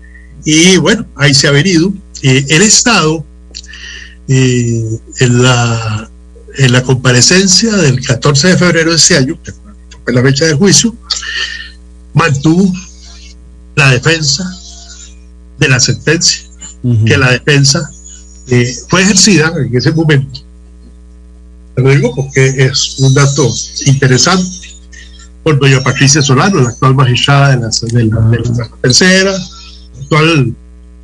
[0.45, 1.93] y bueno, ahí se ha venido.
[2.23, 3.25] Eh, el Estado,
[4.29, 6.11] eh, en, la,
[6.59, 9.53] en la comparecencia del 14 de febrero de ese año, que
[10.05, 10.97] fue la fecha del juicio,
[12.15, 12.73] mantuvo
[13.75, 14.45] la defensa
[15.59, 16.43] de la sentencia,
[17.07, 17.89] que la defensa
[18.49, 20.41] eh, fue ejercida en ese momento.
[21.77, 23.49] Lo digo porque es un dato
[23.87, 24.62] interesante
[25.43, 29.33] por doña Patricia Solano, la actual magistrada de la, de la- de la tercera,
[30.03, 30.55] actual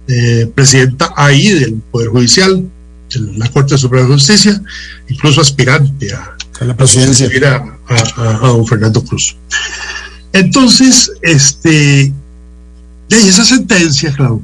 [0.09, 2.64] eh, presidenta ahí del Poder Judicial,
[3.11, 4.62] de la Corte Suprema de Justicia,
[5.09, 7.29] incluso aspirante a, A la presidencia.
[7.88, 7.94] a,
[8.44, 9.37] a- don Fernando Cruz.
[10.33, 12.12] Entonces, este,
[13.09, 14.42] de esa sentencia, Claudio,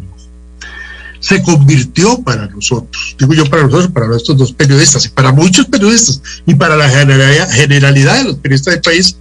[1.20, 5.66] se convirtió para nosotros, digo yo para nosotros, para nuestros dos periodistas y para muchos
[5.66, 9.16] periodistas y para la generalidad de los periodistas del país,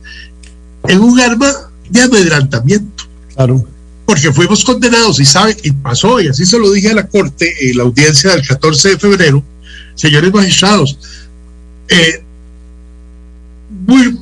[0.88, 1.52] en un arma
[1.89, 3.65] de amedrentamiento Claro.
[4.06, 7.52] porque fuimos condenados y sabe, y pasó, y así se lo dije a la Corte
[7.69, 9.43] en la audiencia del 14 de febrero,
[9.96, 10.98] señores magistrados,
[11.88, 12.24] eh,
[13.88, 14.17] muy,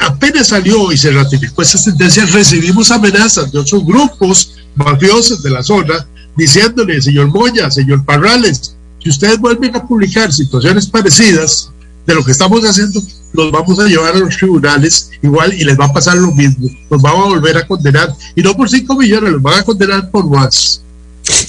[0.00, 5.62] apenas salió y se ratificó esa sentencia, recibimos amenazas de otros grupos mafiosos de la
[5.62, 11.70] zona, diciéndole, señor Moya, señor Parrales, si ustedes vuelven a publicar situaciones parecidas
[12.06, 15.78] de lo que estamos haciendo, los vamos a llevar a los tribunales igual y les
[15.78, 18.96] va a pasar lo mismo, los vamos a volver a condenar, y no por 5
[18.96, 20.80] millones, los van a condenar por más.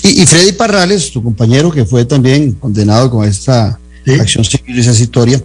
[0.04, 4.13] Y, y Freddy Parrales, tu compañero que fue también condenado con esta ¿sí?
[4.13, 5.41] acción civil resarcitoria,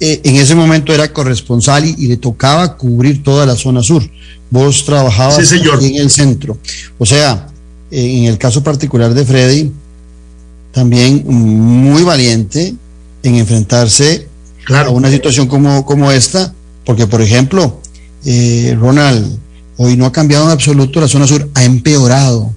[0.00, 4.02] eh, en ese momento era corresponsal y, y le tocaba cubrir toda la zona sur.
[4.50, 5.76] Vos trabajabas Sí, señor.
[5.76, 6.58] aquí en el centro.
[6.98, 7.46] O sea,
[7.90, 9.70] eh, en el caso particular de Freddy,
[10.72, 12.74] también muy valiente
[13.22, 14.26] en enfrentarse
[14.90, 16.52] una situación como, como esta,
[16.84, 17.80] porque por ejemplo,
[18.24, 19.38] eh, Ronald,
[19.76, 22.54] hoy no ha cambiado en absoluto la zona sur, ha empeorado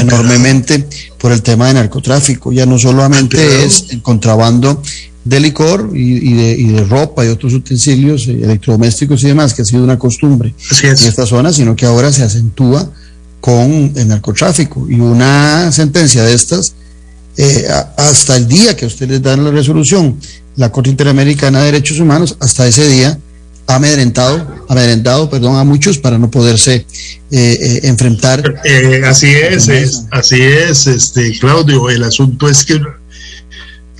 [0.00, 0.86] enormemente
[1.18, 2.52] por el tema de narcotráfico.
[2.52, 4.82] Ya no solamente es el contrabando
[5.24, 9.84] de licor y, de, ropa y otros utensilios eh, electrodomésticos y demás, que ha sido
[9.84, 12.90] una costumbre en esta zona, sino que ahora se acentúa
[13.40, 14.86] con el narcotráfico.
[14.88, 16.74] Y una sentencia de estas,
[17.36, 20.16] eh, hasta el día que ustedes dan la resolución,
[20.56, 23.18] la Corte Interamericana de Derechos Humanos, hasta ese día
[23.66, 26.86] ha amedrentado, amedrentado perdón, a muchos para no poderse
[27.30, 28.60] eh, enfrentar.
[29.06, 32.80] así es, es, así es, este Claudio, el asunto es que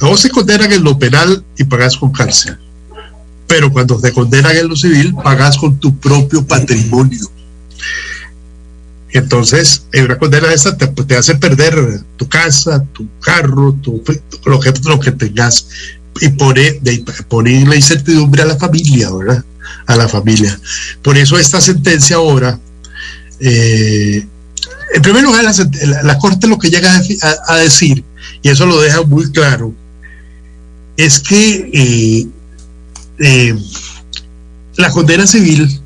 [0.00, 2.58] no se condenan en lo penal y pagas con cárcel.
[3.46, 7.30] Pero cuando te condenan en lo civil, pagas con tu propio patrimonio.
[9.12, 14.02] Entonces, en una condena esta te, hace perder tu casa, tu carro, tu,
[14.44, 15.66] lo, que, lo que tengas
[16.20, 19.44] y pone, de, pone la incertidumbre a la familia, ¿verdad?
[19.86, 20.58] A la familia.
[21.02, 22.58] Por eso esta sentencia ahora,
[23.38, 24.26] eh,
[24.94, 25.44] en primer lugar,
[26.02, 27.00] la, Corte lo que llega
[27.46, 28.04] a, decir,
[28.42, 29.72] y eso lo deja muy claro,
[30.96, 32.26] es que eh,
[33.18, 33.56] eh,
[34.76, 35.80] la condena civil,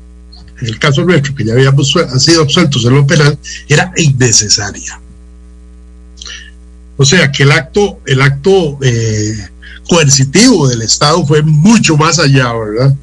[0.61, 4.99] en el caso nuestro, que ya habíamos sido absueltos en lo penal, era innecesaria.
[6.97, 9.49] O sea que el acto, el acto eh,
[9.87, 12.95] coercitivo del Estado fue mucho más allá, ¿verdad?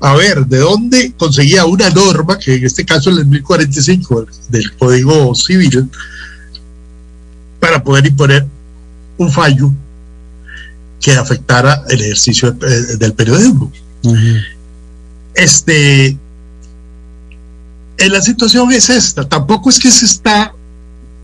[0.00, 4.76] A ver, ¿de dónde conseguía una norma, que en este caso es el 1045 del
[4.76, 5.88] Código Civil,
[7.58, 8.46] para poder imponer
[9.16, 9.72] un fallo
[11.00, 13.70] que afectara el ejercicio del periodismo.
[15.34, 16.16] Este,
[17.98, 20.54] en la situación es esta, tampoco es que se está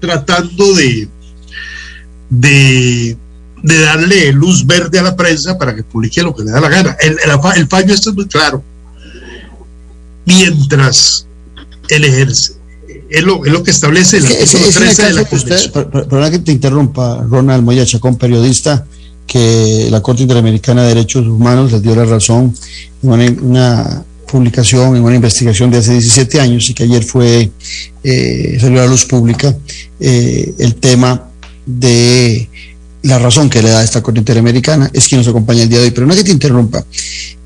[0.00, 1.08] tratando de,
[2.28, 3.16] de,
[3.62, 6.96] darle luz verde a la prensa para que publique lo que le da la gana.
[7.00, 7.18] El,
[7.56, 8.62] el, fallo este es muy claro.
[10.24, 11.26] Mientras
[11.88, 12.54] el ejerce,
[13.10, 15.24] es lo, es lo que establece el artículo 13 de la
[15.90, 18.86] Perdona que te interrumpa, Ronald Moya Chacón, periodista
[19.26, 22.54] que la Corte Interamericana de Derechos Humanos les dio la razón
[23.02, 27.50] en una, publicación, en una investigación de hace 17 años y que ayer fue
[28.02, 29.56] eh, salió a la luz pública
[29.98, 31.28] eh, el tema
[31.66, 32.48] de
[33.02, 35.86] la razón que le da esta Corte Interamericana, es quien nos acompaña el día de
[35.86, 36.84] hoy, pero no que te interrumpa,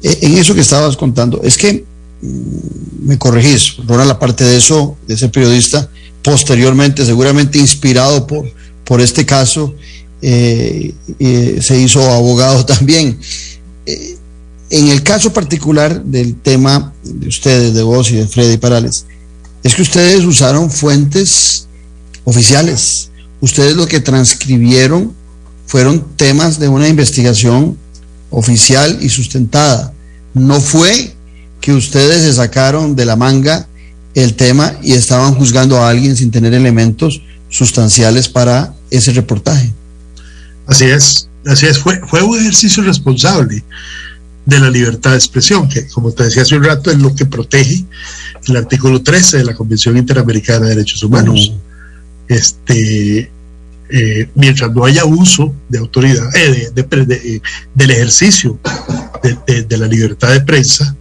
[0.02, 1.84] eh, en eso que estabas contando, es que
[2.22, 5.88] mm, me corregís, Ronald, la parte de eso, de ese periodista,
[6.22, 8.50] posteriormente, seguramente inspirado por,
[8.84, 9.74] por este caso,
[10.22, 10.94] eh,
[11.60, 13.18] se hizo abogado también.
[13.86, 14.16] Eh,
[14.70, 19.06] en el caso particular del tema de ustedes, de vos y de Freddy Parales,
[19.62, 21.68] es que ustedes usaron fuentes
[22.24, 23.10] oficiales.
[23.40, 25.12] Ustedes lo que transcribieron
[25.66, 27.76] fueron temas de una investigación
[28.30, 29.92] oficial y sustentada.
[30.34, 31.14] No fue
[31.60, 33.66] que ustedes se sacaron de la manga
[34.14, 39.72] el tema y estaban juzgando a alguien sin tener elementos sustanciales para ese reportaje.
[40.66, 43.64] Así es, así es, fue, fue un ejercicio responsable
[44.46, 47.26] de la libertad de expresión, que como te decía hace un rato es lo que
[47.26, 47.84] protege
[48.46, 51.54] el artículo 13 de la Convención Interamericana de Derechos Humanos.
[52.28, 53.30] Este,
[53.90, 57.40] eh, mientras no haya uso de autoridad, eh, eh,
[57.74, 58.58] del ejercicio
[59.46, 60.96] de, la libertad de prensa,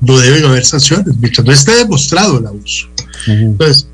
[0.00, 2.88] no deben haber sanciones, mientras no esté demostrado el abuso.
[3.26, 3.86] Entonces,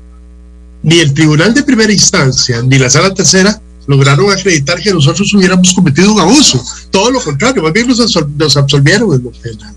[0.83, 5.73] ni el tribunal de primera instancia, ni la sala tercera lograron acreditar que nosotros hubiéramos
[5.73, 6.63] cometido un abuso.
[6.91, 9.75] Todo lo contrario, más bien nos, absolvieron de lo penal.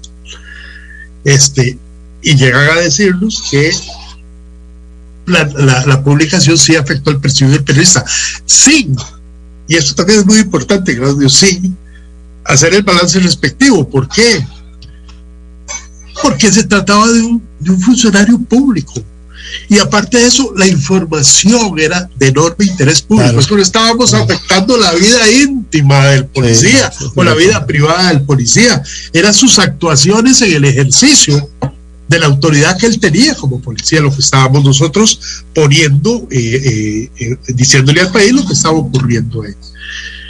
[1.24, 1.78] Este,
[2.22, 3.70] y llegan a decirnos que
[5.26, 8.04] la, publicación sí afectó al prestigio del periodista,
[8.44, 8.96] sin,
[9.68, 11.76] y esto también es muy importante, Claudio, sin
[12.44, 13.88] hacer el balance respectivo.
[13.88, 14.44] ¿Por qué?
[16.22, 19.02] Porque se trataba de un, de un funcionario público
[19.68, 23.40] y aparte de eso, la información era de enorme interés público.
[23.40, 28.22] Es que no estábamos afectando la vida íntima del policía o la vida privada del
[28.22, 28.82] policía.
[29.12, 31.49] Eran sus actuaciones en el ejercicio
[32.12, 37.10] de la autoridad que él tenía como policía, lo que estábamos nosotros poniendo, eh, eh,
[37.18, 39.54] eh, diciéndole al país lo que estaba ocurriendo ahí.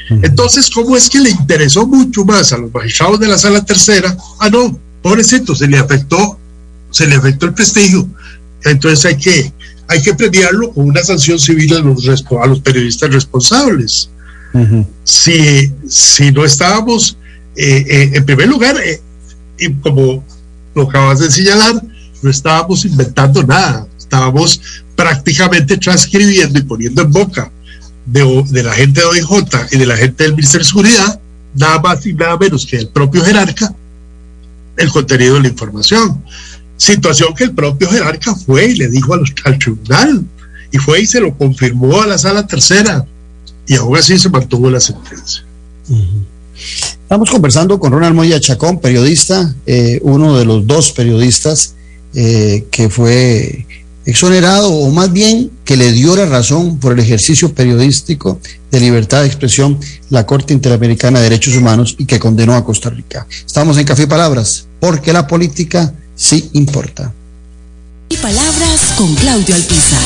[0.09, 4.17] Entonces, ¿cómo es que le interesó mucho más a los magistrados de la sala tercera?
[4.39, 6.39] Ah, no, pobrecito, se le afectó,
[6.91, 8.07] se le afectó el prestigio,
[8.65, 9.53] entonces hay que,
[9.89, 14.11] hay que premiarlo con una sanción civil a los, a los periodistas responsables.
[15.05, 17.17] si, si no estábamos,
[17.57, 19.01] eh, eh, en primer lugar, eh,
[19.83, 20.25] como
[20.75, 21.83] lo acabas de señalar,
[22.23, 24.61] no estábamos inventando nada, estábamos
[24.95, 27.51] prácticamente transcribiendo y poniendo en boca
[28.07, 29.29] de, la gente de OIJ
[29.73, 31.21] y de la gente del Ministerio de Seguridad,
[31.55, 33.75] nada más y nada menos que el propio jerarca,
[34.77, 36.23] el contenido de la información.
[36.77, 40.25] Situación que el propio jerarca fue y le dijo al tribunal,
[40.71, 43.05] y fue y se lo confirmó a la sala tercera,
[43.67, 45.45] y aún así se mantuvo la sentencia.
[47.13, 51.75] Estamos conversando con Ronald Moya Chacón, periodista, eh, uno de los dos periodistas
[52.15, 53.67] eh, que fue
[54.07, 58.39] exonerado, o más bien que le dio la razón por el ejercicio periodístico
[58.71, 62.89] de libertad de expresión la Corte Interamericana de Derechos Humanos y que condenó a Costa
[62.89, 63.27] Rica.
[63.45, 67.13] Estamos en Café Palabras, porque la política sí importa.
[68.09, 70.01] Y palabras con Claudio Alpizar.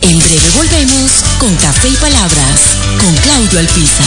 [0.00, 0.71] En breve volvemos
[1.90, 4.06] Palabras con Claudio Alpizar.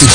[0.00, 0.08] En.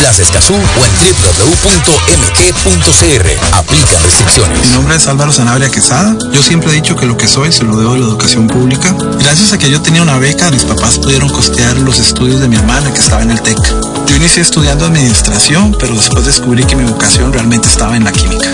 [3.53, 4.67] Aplican restricciones.
[4.67, 6.17] Mi nombre es Álvaro Sanabria Quesada.
[6.31, 8.95] Yo siempre he dicho que lo que soy se lo debo a la educación pública.
[9.19, 12.55] Gracias a que yo tenía una beca, mis papás pudieron costear los estudios de mi
[12.55, 13.94] hermana que estaba en el TEC.
[14.07, 18.49] Yo inicié estudiando administración, pero después descubrí que mi vocación realmente estaba en la química.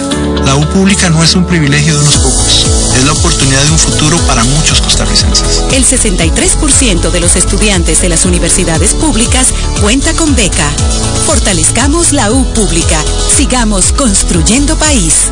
[0.46, 3.78] La U pública no es un privilegio de unos pocos, es la oportunidad de un
[3.78, 5.64] futuro para muchos costarricenses.
[5.72, 10.70] El 63% de los estudiantes de las universidades públicas cuenta con beca.
[11.26, 13.02] Fortalezcamos la U pública.
[13.36, 15.32] Sigamos construyendo país.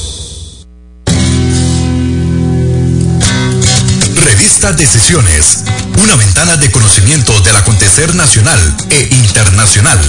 [4.23, 5.63] Revista Decisiones,
[6.03, 8.59] una ventana de conocimiento del acontecer nacional
[8.91, 9.99] e internacional.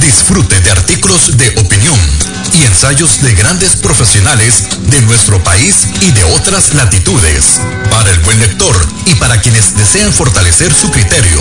[0.00, 2.00] Disfrute de artículos de opinión
[2.54, 7.60] y ensayos de grandes profesionales de nuestro país y de otras latitudes.
[7.90, 8.74] Para el buen lector
[9.06, 11.40] y para quienes desean fortalecer su criterio,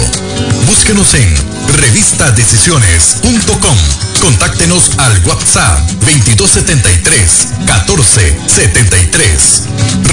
[0.68, 1.36] búsquenos en
[1.78, 4.11] revistadecisiones.com.
[4.22, 9.64] Contáctenos al WhatsApp 2273 1473.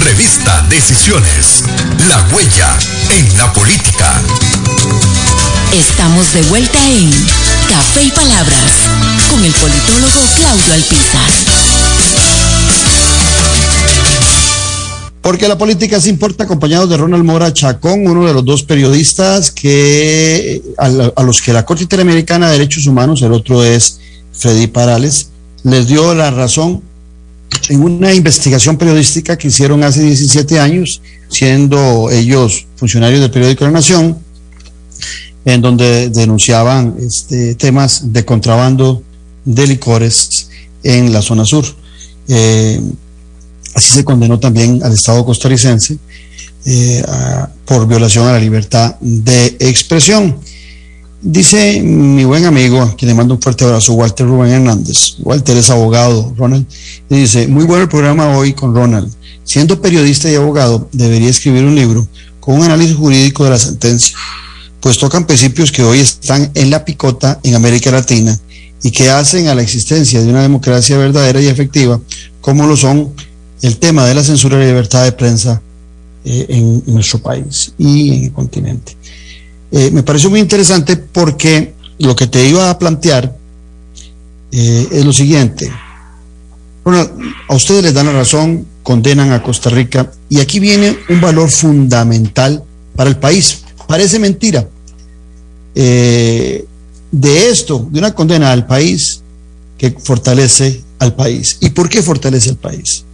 [0.03, 1.63] Revista Decisiones.
[2.07, 2.77] La huella
[3.11, 4.21] en la política.
[5.71, 7.09] Estamos de vuelta en
[7.69, 8.89] Café y Palabras
[9.29, 11.68] con el politólogo Claudio Alpizar.
[15.21, 19.51] Porque la política se importa, acompañado de Ronald Mora Chacón, uno de los dos periodistas
[19.51, 23.99] que a los que la Corte Interamericana de Derechos Humanos, el otro es
[24.31, 25.29] Freddy Parales,
[25.63, 26.81] les dio la razón
[27.67, 33.71] en una investigación periodística que hicieron hace 17 años, siendo ellos funcionarios del periódico La
[33.71, 34.17] Nación,
[35.45, 39.03] en donde denunciaban este, temas de contrabando
[39.45, 40.49] de licores
[40.83, 41.65] en la zona sur.
[42.27, 42.79] Eh,
[43.79, 45.97] así se condenó también al Estado costarricense
[46.65, 47.03] eh,
[47.65, 50.37] por violación a la libertad de expresión.
[51.21, 55.15] Dice mi buen amigo, a quien le mando un fuerte abrazo, Walter Rubén Hernández.
[55.19, 56.65] Walter es abogado, Ronald.
[57.09, 59.11] Dice, muy bueno el programa hoy con Ronald.
[59.43, 62.07] Siendo periodista y abogado, debería escribir un libro
[62.39, 64.15] con un análisis jurídico de la sentencia,
[64.79, 68.37] pues tocan principios que hoy están en la picota en América Latina
[68.83, 71.99] y que hacen a la existencia de una democracia verdadera y efectiva,
[72.41, 73.13] como lo son
[73.61, 75.61] el tema de la censura y la libertad de prensa
[76.25, 78.95] eh, en, nuestro país y en el continente.
[79.71, 83.37] Eh, me pareció muy interesante porque lo que te iba a plantear
[84.51, 85.71] eh, es lo siguiente.
[86.83, 87.09] Bueno,
[87.47, 91.49] a ustedes les dan la razón, condenan a Costa Rica y aquí viene un valor
[91.51, 92.63] fundamental
[92.95, 93.63] para el país.
[93.87, 94.67] Parece mentira.
[95.73, 96.67] de
[97.49, 99.21] esto, de una condena al país
[99.77, 101.57] que fortalece al país.
[101.61, 103.05] ¿Y por qué fortalece al país?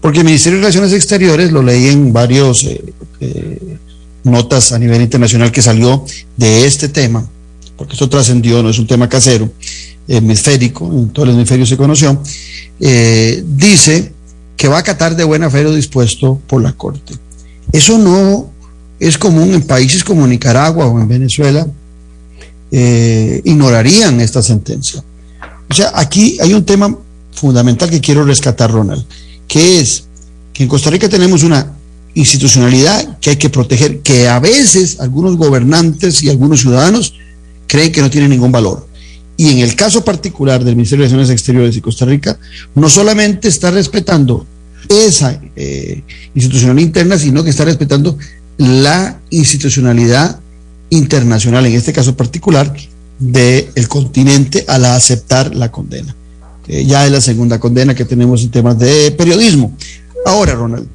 [0.00, 2.82] Porque el Ministerio de Relaciones Exteriores, lo leí en varios eh,
[3.20, 3.76] eh,
[4.24, 6.04] notas a nivel internacional que salió
[6.36, 7.26] de este tema,
[7.76, 9.50] porque esto trascendió, no es un tema casero,
[10.06, 12.20] hemisférico, en todo el hemisferio se conoció,
[12.80, 14.12] eh, dice
[14.56, 17.14] que va a acatar de buena fe lo dispuesto por la Corte.
[17.72, 18.50] Eso no
[18.98, 21.66] es común en países como Nicaragua o en Venezuela,
[22.72, 25.02] ignorarían esta sentencia.
[25.68, 26.96] O sea, aquí hay un tema
[27.32, 29.04] fundamental que quiero rescatar, Ronald
[29.50, 30.04] que es
[30.52, 31.72] que en Costa Rica tenemos una
[32.14, 37.14] institucionalidad que hay que proteger, que a veces algunos gobernantes y algunos ciudadanos
[37.66, 38.86] creen que no tiene ningún valor.
[39.36, 42.38] Y en el caso particular del Ministerio de Relaciones Exteriores de Costa Rica,
[42.76, 44.46] no solamente está respetando
[44.88, 46.02] esa eh,
[46.34, 48.16] interna, sino que está respetando
[48.56, 50.38] la institucionalidad
[50.90, 52.72] internacional, en este caso particular,
[53.18, 56.14] del continente al aceptar la condena
[56.70, 59.76] ya es la segunda condena que tenemos en temas de periodismo.
[60.24, 60.86] Ahora, Ronald,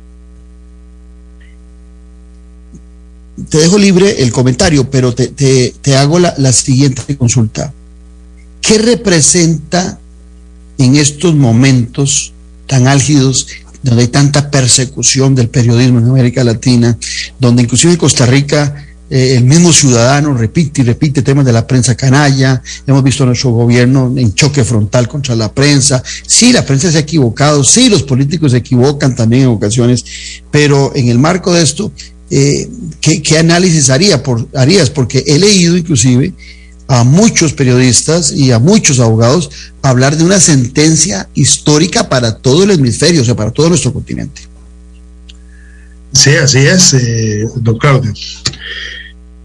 [3.50, 7.74] te dejo libre el comentario, pero te, hago la, la siguiente consulta.
[8.62, 10.00] ¿Qué representa
[10.78, 12.34] en estos momentos
[12.68, 13.48] tan álgidos
[13.84, 16.98] donde hay tanta persecución del periodismo en América Latina,
[17.40, 21.96] donde inclusive Costa Rica eh, el mismo ciudadano repite y repite temas de la prensa
[21.96, 26.92] canalla, hemos visto a nuestro gobierno en choque frontal contra la prensa, sí, la prensa
[26.92, 30.04] se ha equivocado, sí, los políticos se equivocan también en ocasiones,
[30.52, 31.94] pero en el marco de esto,
[32.30, 32.68] eh,
[33.00, 34.22] ¿qué, análisis haría
[34.54, 34.90] harías?
[34.90, 36.34] Porque he leído inclusive
[36.90, 39.50] a muchos periodistas y a muchos abogados
[39.82, 44.42] hablar de una sentencia histórica para todo el hemisferio, o sea, para todo nuestro continente.
[46.12, 48.14] Sí, así es, eh, don Claudio.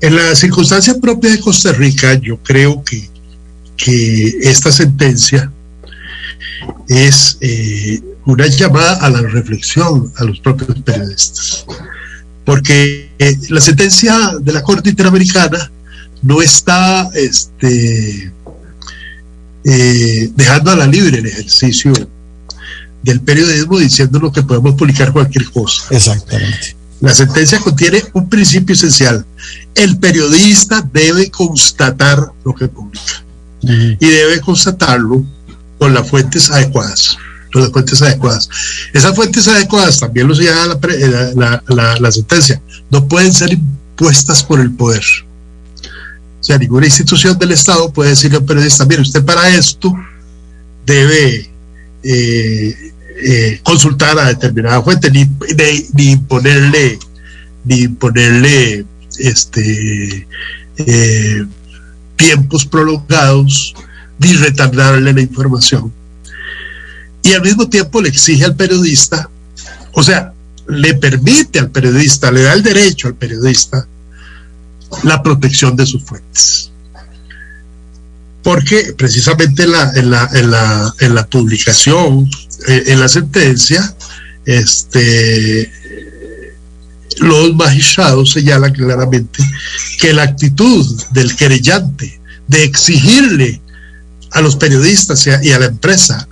[0.00, 3.08] En la circunstancia propia de Costa Rica, yo creo que,
[3.76, 5.52] que esta sentencia
[6.88, 11.66] es eh, una llamada a la reflexión a los propios periodistas.
[12.44, 15.70] Porque eh, la sentencia de la Corte Interamericana
[16.22, 18.32] no está este,
[19.64, 21.92] eh, dejando a la libre el ejercicio
[23.02, 25.82] del periodismo diciéndonos que podemos publicar cualquier cosa.
[25.90, 26.79] Exactamente.
[27.00, 29.24] La sentencia contiene un principio esencial.
[29.74, 33.24] El periodista debe constatar lo que publica
[33.62, 35.24] y debe constatarlo
[35.78, 37.16] con las fuentes adecuadas.
[37.52, 38.48] Con las fuentes adecuadas.
[38.92, 41.62] Esas fuentes adecuadas, también lo señala eh, la,
[41.98, 45.02] la, sentencia, no pueden ser impuestas por el poder.
[46.40, 49.92] O sea, ninguna institución del Estado puede decirle a un periodista, mire, usted para esto
[50.86, 51.50] debe
[52.02, 55.28] eh, eh, consultar a determinada fuente, ni,
[55.94, 56.16] ni,
[57.64, 58.84] ni ponerle
[59.18, 60.26] este,
[60.76, 61.46] eh,
[62.16, 63.74] tiempos prolongados,
[64.18, 65.92] ni retardarle la información.
[67.22, 69.28] Y al mismo tiempo le exige al periodista,
[69.92, 70.32] o sea,
[70.68, 73.86] le permite al periodista, le da el derecho al periodista
[75.02, 76.70] la protección de sus fuentes.
[78.42, 82.28] Porque precisamente en la, en la, en la, en la publicación
[82.68, 83.94] eh, en la sentencia,
[84.44, 85.72] este,
[87.18, 89.42] los magistrados señalan claramente
[89.98, 93.60] que la actitud del querellante de exigirle
[94.32, 96.28] a los periodistas y a, la empresa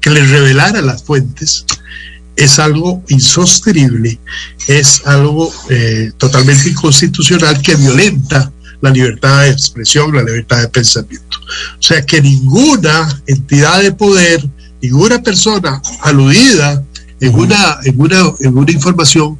[0.00, 1.64] que les revelara las fuentes
[2.36, 4.18] es algo insostenible,
[4.68, 11.38] es algo eh, totalmente inconstitucional que violenta la libertad de expresión, la libertad de pensamiento.
[11.78, 14.46] O sea que ninguna entidad de poder
[14.82, 16.84] ninguna persona aludida
[17.20, 19.38] en una, en una, en una información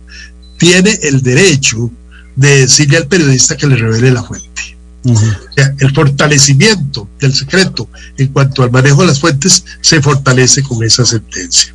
[0.57, 1.90] tiene el derecho
[2.36, 4.76] de decirle al periodista que le revele la fuente.
[5.05, 5.16] o
[5.57, 10.82] sea, el fortalecimiento del secreto en cuanto al manejo de las fuentes se fortalece con
[10.84, 11.74] esa sentencia.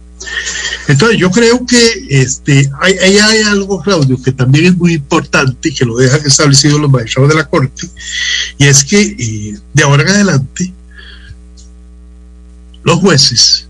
[0.88, 5.86] Entonces yo creo que este, hay, algo, Claudio, que también es muy importante y que
[5.86, 7.90] lo dejan establecido los magistrados de la Corte,
[8.58, 10.74] y es que eh, de ahora en adelante
[12.84, 13.68] los jueces,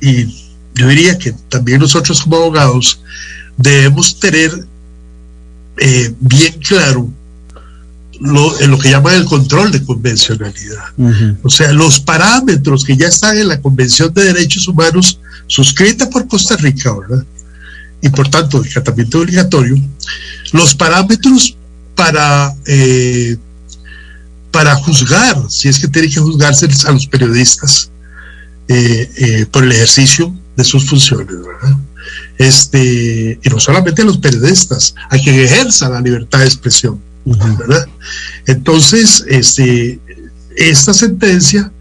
[0.00, 0.26] y
[0.74, 3.00] yo diría que también nosotros como abogados,
[3.56, 4.66] debemos tener
[5.78, 7.10] eh, bien claro
[8.20, 10.84] lo, en lo que llaman el control de convencionalidad.
[11.42, 16.26] O sea, los parámetros que ya están en la Convención de Derechos Humanos suscrita por
[16.26, 17.24] Costa Rica, ¿verdad?
[18.00, 19.76] Y por tanto, el tratamiento obligatorio,
[20.52, 21.56] los parámetros
[21.94, 23.36] para, eh,
[24.50, 27.90] para juzgar, si es que tiene que juzgarse a los periodistas
[28.68, 31.76] eh, eh, por el ejercicio de sus funciones, ¿verdad?
[32.38, 37.00] Este, y no solamente a los periodistas, a quien ejerza la libertad de expresión,
[38.46, 39.98] Entonces, este,
[40.56, 41.72] esta sentencia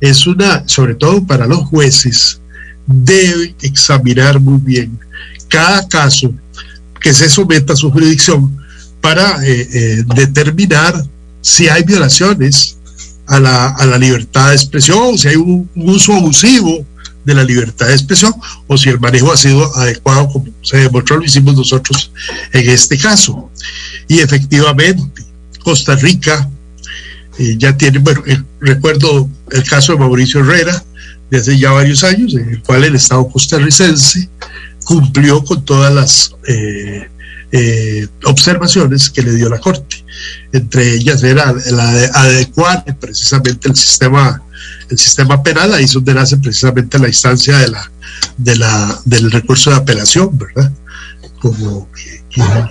[0.00, 2.40] es una, sobre todo para los jueces,
[2.86, 4.98] debe examinar muy bien
[5.48, 6.32] cada caso
[7.00, 8.56] que se someta a su jurisdicción
[9.00, 10.94] para eh, eh, determinar
[11.40, 12.76] si hay violaciones
[13.26, 16.84] a la, a la, libertad de expresión, si hay un, uso abusivo
[17.24, 18.32] de la libertad de expresión
[18.66, 22.10] o si el manejo ha sido adecuado como se demostró, lo hicimos nosotros
[22.52, 23.50] en este caso.
[24.06, 25.24] Y efectivamente,
[25.62, 26.48] Costa Rica
[27.38, 28.22] eh, ya tiene, bueno,
[28.60, 30.82] recuerdo el caso de Mauricio Herrera
[31.30, 34.28] de hace ya varios años, en el cual el Estado costarricense
[34.84, 37.08] cumplió con todas las eh,
[37.52, 40.04] eh, observaciones que le dio la Corte.
[40.52, 44.42] Entre ellas era la de adecuar precisamente el sistema,
[44.90, 47.90] el sistema penal, ahí es donde nace precisamente la instancia de la,
[48.36, 50.72] de la, del recurso de apelación, ¿verdad?
[51.40, 52.18] Como que,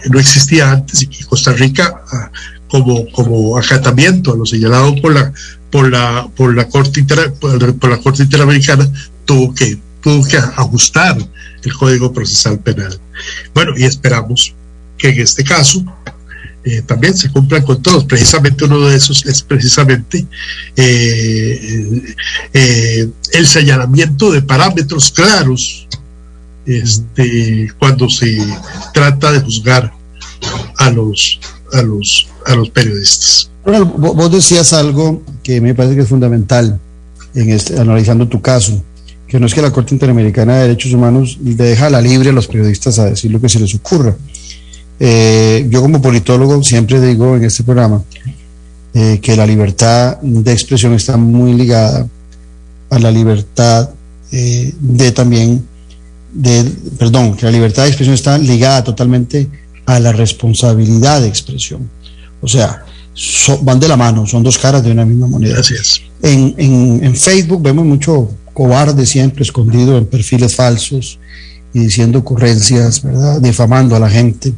[0.09, 2.32] no existía antes y que Costa Rica, ah,
[2.70, 5.34] como, como acatamiento a lo señalado por la,
[5.70, 7.03] por la, por la Corte,
[7.39, 8.89] por la Corte Interamericana,
[9.26, 11.18] tuvo que, tuvo que ajustar
[11.63, 12.99] el Código Procesal Penal.
[13.53, 14.53] Bueno, y esperamos
[14.97, 15.84] que en este caso
[16.64, 18.05] eh, también se cumplan con todos.
[18.05, 20.26] Precisamente uno de esos es precisamente
[20.76, 22.16] eh,
[22.53, 25.88] eh, el señalamiento de parámetros claros
[26.66, 28.38] este, cuando se
[28.93, 29.93] trata de juzgar
[30.78, 31.39] a los,
[31.74, 33.49] a los, a los periodistas.
[33.64, 36.80] Vos decías algo que me parece que es fundamental
[37.34, 38.84] en este, analizando tu caso
[39.28, 42.47] que no es que la Corte Interamericana de Derechos Humanos deja la libre a los
[42.47, 44.16] periodistas a decir lo que se les ocurra.
[45.00, 48.04] Eh, yo como politólogo siempre digo en este programa
[48.93, 52.08] eh, que la libertad de expresión está muy ligada
[52.89, 53.91] a la libertad
[54.32, 55.68] eh, de también,
[56.34, 56.64] de,
[56.98, 59.48] perdón, que la libertad de expresión está ligada totalmente
[59.86, 61.89] a la responsabilidad de expresión.
[62.41, 62.84] O sea,
[63.62, 65.60] van de la mano, son dos caras de una misma moneda.
[65.60, 66.02] Así es.
[66.22, 71.20] En, en, en Facebook vemos mucho cobarde siempre escondido en perfiles falsos
[71.74, 73.39] y diciendo ocurrencias, ¿verdad?
[73.39, 74.54] Difamando a la gente.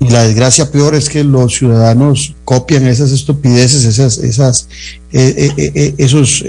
[0.00, 4.68] Y la desgracia peor es que los ciudadanos copian esas estupideces, esas, esas,
[5.12, 6.44] eh, eh, eh, esos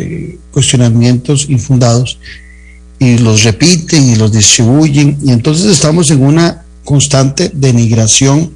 [0.52, 2.20] cuestionamientos infundados
[3.00, 5.18] y los repiten y los distribuyen.
[5.24, 8.54] Y entonces estamos en una constante denigración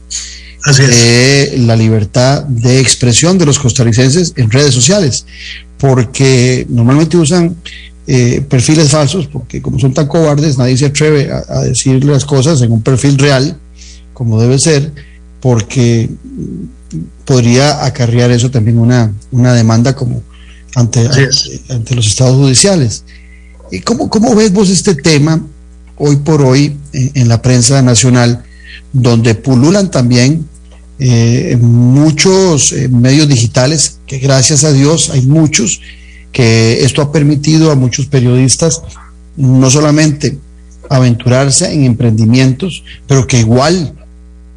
[0.78, 5.26] de la libertad de expresión de los costarricenses en redes sociales,
[5.78, 7.56] porque normalmente usan
[8.06, 12.62] eh, perfiles falsos, porque como son tan cobardes, nadie se atreve a, decir las cosas
[12.62, 13.58] en un perfil real,
[14.14, 14.91] como debe ser,
[15.41, 16.09] porque
[17.26, 20.22] podría acarrear eso también una, una demanda como
[20.76, 21.07] ante,
[21.70, 23.03] ante, los estados judiciales.
[23.72, 25.41] ¿Y cómo, cómo, ves vos este tema
[25.97, 28.43] hoy por hoy en, la prensa nacional,
[28.91, 30.47] donde pululan también
[30.99, 35.82] eh, muchos eh, medios digitales, que gracias a Dios hay muchos,
[36.32, 38.82] que esto ha permitido a muchos periodistas
[39.36, 40.38] no solamente
[40.89, 43.93] aventurarse en emprendimientos, pero que igual,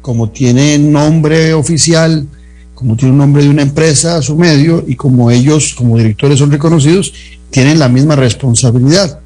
[0.07, 2.25] como tiene nombre oficial,
[2.73, 6.39] como tiene un nombre de una empresa a su medio y como ellos como directores
[6.39, 7.11] son reconocidos,
[7.49, 9.19] tienen la misma responsabilidad.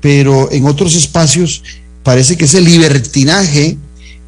[0.00, 1.64] Pero en otros espacios
[2.04, 3.78] parece que ese libertinaje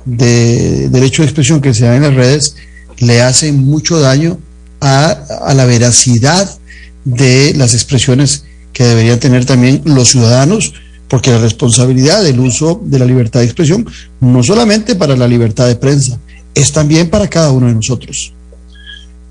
[0.05, 2.57] de derecho de expresión que se da en las redes
[2.99, 4.37] le hace mucho daño
[4.81, 6.59] a, a la veracidad
[7.05, 10.75] de las expresiones que deberían tener también los ciudadanos,
[11.11, 13.85] porque la responsabilidad del uso de la libertad de expresión
[14.21, 16.19] no solamente para la libertad de prensa,
[16.55, 18.33] es también para cada uno de nosotros.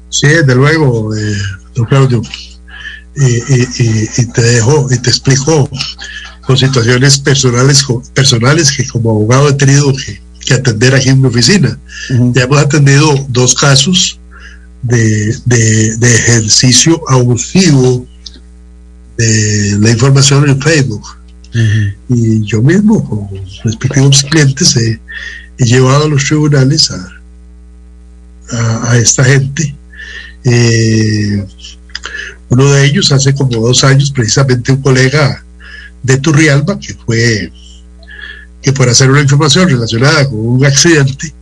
[0.09, 1.38] Sí, desde luego, eh,
[1.73, 2.21] don Claudio.
[3.15, 5.69] Y, te dejo y te explico
[6.45, 11.77] con situaciones personales, personales que como abogado he tenido que, atender aquí en mi oficina.
[12.34, 14.19] Ya hemos atendido dos casos
[14.82, 15.36] de,
[16.01, 18.07] ejercicio abusivo
[19.17, 21.18] de la información en Facebook.
[21.53, 23.29] Y yo mismo, con
[23.63, 24.99] respectivos clientes, he,
[25.57, 29.75] llevado a los tribunales a, a, esta gente.
[30.45, 31.45] Eh,
[32.49, 35.43] uno de ellos hace como dos años, precisamente un colega
[36.01, 37.51] de Turrialba, que fue
[38.61, 41.33] que por hacer una información relacionada con un accidente,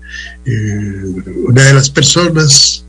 [0.45, 1.03] eh,
[1.47, 2.85] una de las personas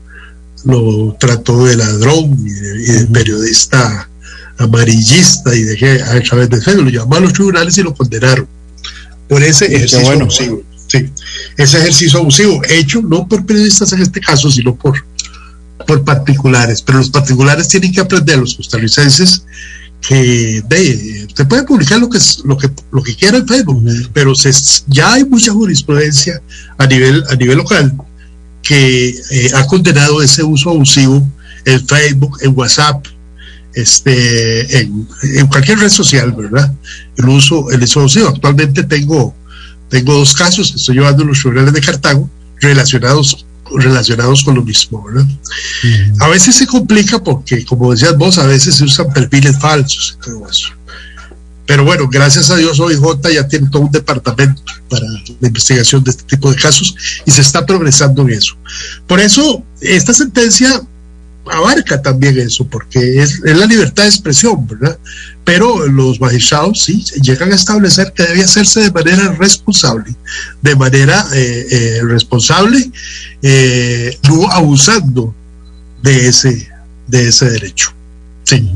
[0.65, 4.08] lo trató de ladrón y de, y de periodista
[4.59, 7.93] amarillista y de que a través de Facebook lo llamó a los tribunales y lo
[7.93, 8.47] condenaron
[9.27, 10.23] por ese ejercicio bueno.
[10.23, 10.61] abusivo.
[10.87, 11.09] Sí,
[11.57, 15.05] ese ejercicio abusivo hecho no por periodistas en este caso, sino por,
[15.85, 16.81] por particulares.
[16.81, 19.43] Pero los particulares tienen que aprender, los costarricenses,
[20.01, 23.83] que de, usted puede publicar lo que, lo que, lo que quiera en Facebook,
[24.13, 24.51] pero se,
[24.87, 26.41] ya hay mucha jurisprudencia
[26.77, 27.93] a nivel, a nivel local
[28.63, 31.27] que eh, ha condenado ese uso abusivo
[31.65, 33.05] en Facebook, en WhatsApp,
[33.73, 36.73] este, en, en cualquier red social, ¿verdad?
[37.17, 38.29] El uso, el uso abusivo.
[38.29, 39.35] Actualmente tengo,
[39.89, 42.29] tengo dos casos que estoy llevando en los tribunales de Cartago
[42.61, 43.45] relacionados
[43.75, 45.27] relacionados con lo mismo, ¿verdad?
[46.21, 50.25] A veces se complica porque, como decías vos, a veces se usan perfiles falsos y
[50.25, 50.69] todo eso.
[51.65, 52.99] Pero bueno, gracias a Dios OIJ
[53.31, 55.05] ya tiene todo un departamento para
[55.39, 56.95] la investigación de este tipo de casos
[57.27, 58.55] y se está progresando en eso.
[59.05, 60.81] Por eso, esta sentencia
[61.51, 64.97] abarca también eso, porque es, es la libertad de expresión, ¿verdad?
[65.43, 70.15] Pero los magistrados sí llegan a establecer que debe hacerse de manera responsable,
[70.61, 72.91] de manera eh, eh, responsable,
[73.41, 75.33] eh, no abusando
[76.03, 76.67] de ese,
[77.07, 77.91] de ese derecho.
[78.43, 78.71] Sí.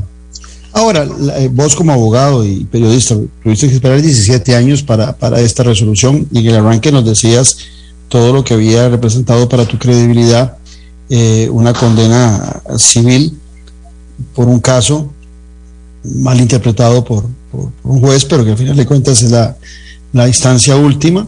[0.72, 1.08] Ahora,
[1.52, 6.40] vos como abogado y periodista, tuviste que esperar 17 años para, para esta resolución y
[6.40, 7.58] en el arranque nos decías
[8.10, 10.58] todo lo que había representado para tu credibilidad
[11.10, 13.38] eh, una condena civil
[14.36, 15.12] por un caso
[16.04, 17.26] mal interpretado por,
[17.84, 19.56] un juez, pero que al final de cuentas es la,
[20.12, 21.28] la instancia última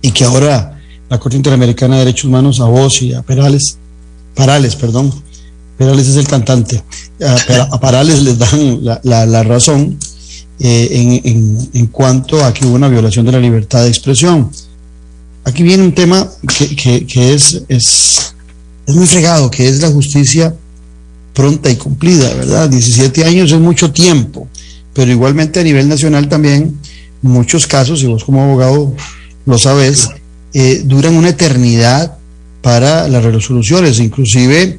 [0.00, 3.76] y que ahora la Corte Interamericana de Derechos Humanos a vos y a Perales,
[4.34, 5.12] Parales, perdón,
[5.76, 6.82] Perales es el cantante,
[7.70, 9.98] a, Parales les dan la, la- razón
[10.60, 14.50] eh, en, en- en cuanto a que hubo una violación de la libertad de expresión.
[15.44, 16.26] Aquí viene un tema
[16.76, 18.33] que, que- es,
[18.86, 20.54] es muy fregado, que es la justicia
[21.34, 22.70] pronta y cumplida, ¿verdad?
[22.70, 24.48] 17 años es mucho tiempo,
[24.92, 26.78] pero igualmente a nivel nacional también
[27.22, 28.94] muchos casos, y vos como abogado
[29.46, 30.08] lo sabes,
[30.52, 32.16] eh, duran una eternidad
[32.62, 34.78] para las resoluciones, inclusive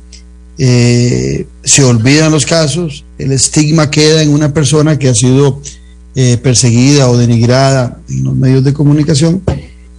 [0.57, 5.61] eh, se olvidan los casos, el estigma queda en una persona que ha sido
[6.15, 9.43] eh, perseguida o denigrada en los medios de comunicación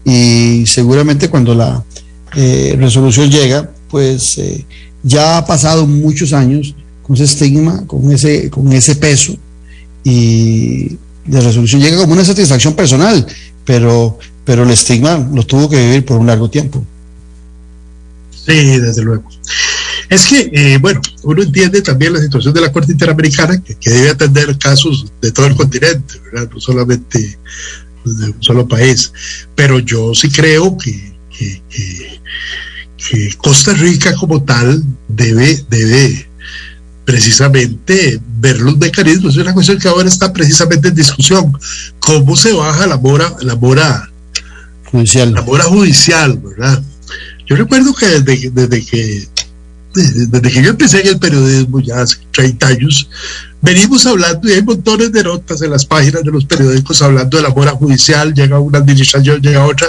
[0.05, 1.85] y seguramente cuando la
[2.79, 4.63] resolución llega, pues eh,
[5.03, 9.35] ya ha pasado muchos años con ese estigma, con ese, con ese peso
[10.05, 13.27] y la resolución llega como una satisfacción personal,
[13.65, 16.85] pero, pero el estigma lo tuvo que vivir por un largo tiempo.
[18.31, 19.25] Sí, desde luego.
[20.11, 24.11] Es que, eh, bueno, uno entiende también la situación de la Corte Interamericana, que, debe
[24.11, 26.21] atender casos de todo el continente.
[26.35, 27.39] No solamente
[28.05, 29.11] de un solo país.
[29.55, 31.17] Pero yo sí creo que-
[32.97, 36.29] que Costa Rica como tal debe, debe
[37.05, 39.37] precisamente ver los mecanismos.
[39.37, 41.53] Es una cuestión que ahora está precisamente en discusión.
[41.99, 44.11] ¿Cómo se baja la mora, la mora,
[44.91, 45.33] judicial?
[45.33, 46.83] La mora judicial, ¿verdad?
[47.47, 49.29] Yo recuerdo que desde, desde que
[49.95, 53.09] desde, desde que yo empecé en el periodismo ya hace 30 años,
[53.63, 57.43] venimos hablando y hay montones de notas en las páginas de los periódicos hablando de
[57.43, 59.89] la mora judicial, llega una administración, llega otra,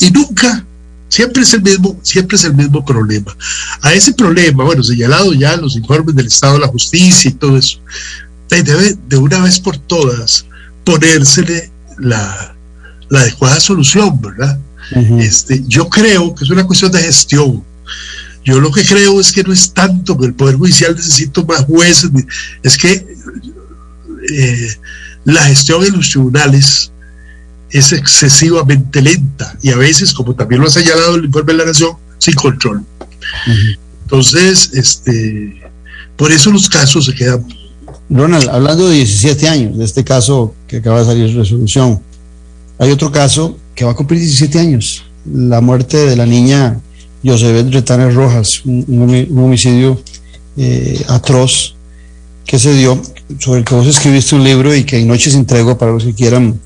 [0.00, 0.64] y nunca,
[1.08, 3.34] siempre es el mismo, siempre es el mismo problema.
[3.82, 7.34] A ese problema, bueno, señalado ya en los informes del Estado de la Justicia y
[7.34, 7.80] todo eso,
[8.50, 10.44] de- debe de una vez por todas
[10.84, 12.54] ponérsele la,
[13.10, 14.58] la adecuada solución, ¿verdad?
[15.20, 17.62] este, yo creo que es una cuestión de gestión.
[18.44, 21.64] Yo lo que creo es que no es tanto que el Poder Judicial necesita más
[21.66, 22.10] jueces,
[22.62, 23.06] es que
[24.30, 24.68] eh,
[25.24, 26.90] la gestión en los tribunales
[27.70, 31.64] es excesivamente lenta y a veces, como también lo ha señalado el informe de la
[31.66, 32.82] Nación, sin control.
[34.04, 35.60] Entonces, este,
[36.16, 37.46] por eso los casos se quedan
[38.10, 42.00] Ronald, hablando de 17 años, de este caso que acaba de salir resolución,
[42.78, 46.80] hay otro caso que va a cumplir 17 años, la muerte de la niña
[47.22, 50.00] Josebet Retanes Rojas, un, un homi- un homicidio
[50.56, 51.74] eh, atroz
[52.46, 53.00] que se dio,
[53.38, 56.14] sobre el que vos escribiste un libro y que en Noches Entrego para los que
[56.14, 56.58] quieran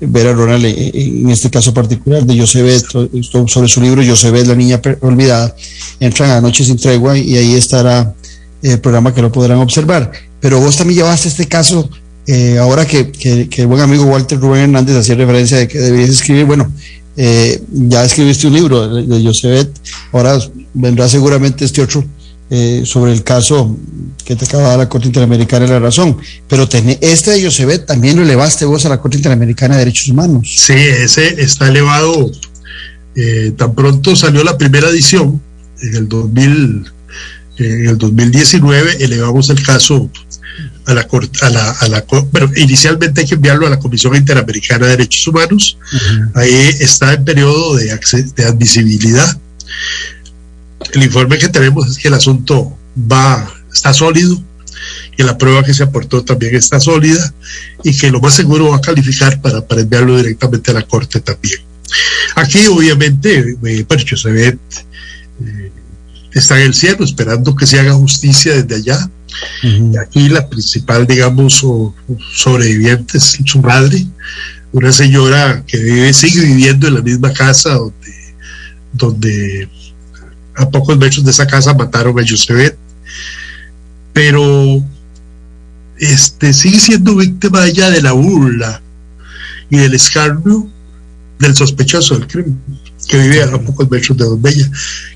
[0.00, 2.84] ver a Ronald eh, en este caso particular de Josebet,
[3.46, 5.54] sobre su libro Josebet, la niña olvidada,
[6.00, 8.14] entran a Noches Sin Tregua y ahí estará
[8.62, 10.10] el programa que lo podrán observar.
[10.40, 11.88] Pero vos también llevaste este caso,
[12.26, 16.10] eh, ahora que, que- el buen amigo Walter Rubén Hernández hacía referencia de que debías
[16.10, 16.72] escribir, bueno,
[17.16, 19.70] eh, ya escribiste un libro de Josebet,
[20.12, 20.38] ahora
[20.74, 22.04] vendrá seguramente este otro
[22.50, 23.76] eh, sobre el caso
[24.24, 26.16] que te acaba de dar la Corte Interamericana de la Razón,
[26.48, 30.08] pero tené- este de Josebet también lo elevaste vos a la Corte Interamericana de Derechos
[30.08, 30.54] Humanos.
[30.56, 32.30] Sí, ese está elevado.
[33.16, 35.40] eh, tan pronto salió la primera edición,
[35.82, 36.84] en el 2000,
[37.58, 40.08] En el 2019 elevamos el caso
[40.86, 44.14] a la corte, a la, a la, bueno, inicialmente hay que enviarlo a la Comisión
[44.14, 45.76] Interamericana de Derechos Humanos.
[46.34, 47.98] Ahí está en periodo de,
[48.36, 49.36] de admisibilidad.
[50.92, 52.76] El informe que tenemos es que el asunto
[53.10, 54.42] va, está sólido,
[55.16, 57.34] que la prueba que se aportó también está sólida
[57.82, 61.20] y que lo más seguro va a calificar para, para enviarlo directamente a la Corte
[61.20, 61.58] también.
[62.36, 64.58] Aquí, obviamente, eh, bueno, Josebet
[65.44, 65.72] eh,
[66.32, 69.10] está en el cielo esperando que se haga justicia desde allá.
[69.62, 71.94] Y aquí la principal, digamos, o
[72.34, 74.04] sobreviviente es su madre,
[74.72, 78.34] una señora que vive, sigue viviendo en la misma casa donde,
[78.92, 79.68] donde
[80.58, 82.76] a pocos metros de esa casa mataron a Josebet,
[84.12, 84.82] pero
[85.98, 88.82] este, sigue siendo víctima ella de la burla
[89.70, 90.68] y del escarnio
[91.38, 92.58] del sospechoso del crimen,
[93.08, 94.70] que vive a pocos metros de donde ella,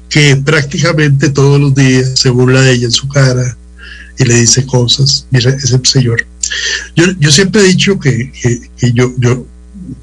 [0.09, 3.57] que prácticamente todos los días se burla de ella en su cara
[4.18, 5.26] y le dice cosas.
[5.30, 6.24] Mira, ese señor.
[6.95, 9.47] Yo, yo siempre he dicho que, que- que yo, yo,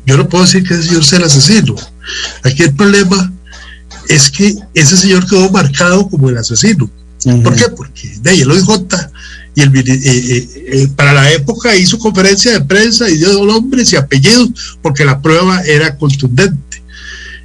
[0.06, 1.76] yo no puedo decir que ese señor sea el asesino.
[2.44, 3.32] Aquí el problema
[4.10, 6.90] es que ese señor quedó marcado como el asesino.
[7.44, 7.66] ¿Por qué?
[7.70, 8.68] Porque de ahí el OIJ
[9.56, 13.94] y el, eh, eh, eh, para la época hizo conferencia de prensa y dio nombres
[13.94, 16.82] y apellidos porque la prueba era contundente.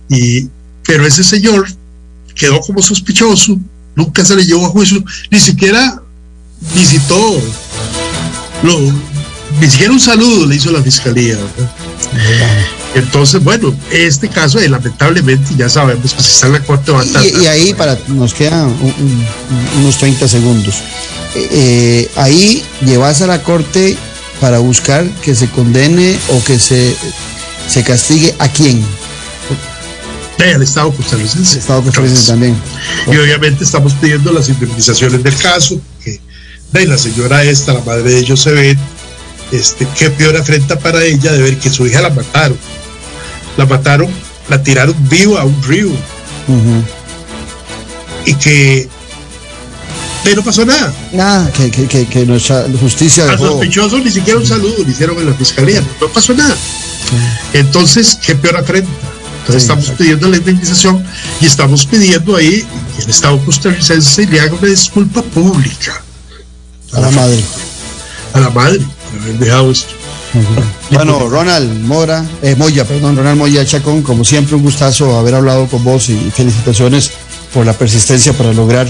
[0.09, 0.49] Y,
[0.87, 1.67] pero ese señor
[2.35, 3.59] quedó como sospechoso,
[3.95, 6.03] nunca se le llevó a juicio, ni siquiera
[6.75, 7.43] visitó,
[8.62, 8.81] lo,
[9.61, 11.37] ni siquiera un saludo le hizo la fiscalía.
[11.37, 11.71] ¿verdad?
[12.95, 17.01] Entonces, bueno, este caso, eh, lamentablemente, ya sabemos que si está en la corte va
[17.01, 17.25] a estar.
[17.25, 19.27] Y, y ahí para nos quedan un- un-
[19.81, 20.77] unos 30 segundos.
[21.35, 23.97] Eh, eh, ahí llevas a la corte
[24.41, 26.95] para buscar que se condene o que se,
[27.69, 28.85] se castigue a quién.
[30.55, 31.59] al Estado costarricense.
[31.59, 32.55] Estado costarricense también.
[33.07, 36.21] Y obviamente estamos pidiendo las indemnizaciones del caso, que
[36.73, 38.77] de la señora esta, la madre de Josebet,
[39.53, 42.59] este, qué peor afrenta para ella de ver que su hija la mataron.
[43.57, 44.09] La mataron,
[44.49, 45.91] la tiraron viva a un río
[48.27, 48.89] y que
[50.25, 50.93] de no pasó nada.
[51.13, 53.47] Nada, que, que, que, que nuestra justicia dejó.
[53.49, 56.57] sospechoso ni siquiera un saludo le hicieron en la fiscalía, no pasó nada.
[57.53, 58.91] Entonces, qué peor afrenta.
[59.41, 61.05] Entonces estamos pidiendo la indemnización
[61.43, 62.65] y estamos pidiendo ahí
[62.97, 66.03] que el Estado costarricense le haga una disculpa pública
[66.93, 67.45] A la madre.
[68.33, 69.93] a la madre por haber dejado esto.
[70.91, 75.66] Bueno, Ronald Mora, eh, Moya, perdón, Ronald Moya Chacón, como siempre un gustazo haber hablado
[75.66, 77.12] con vos y felicitaciones
[77.53, 78.87] por la persistencia para lograr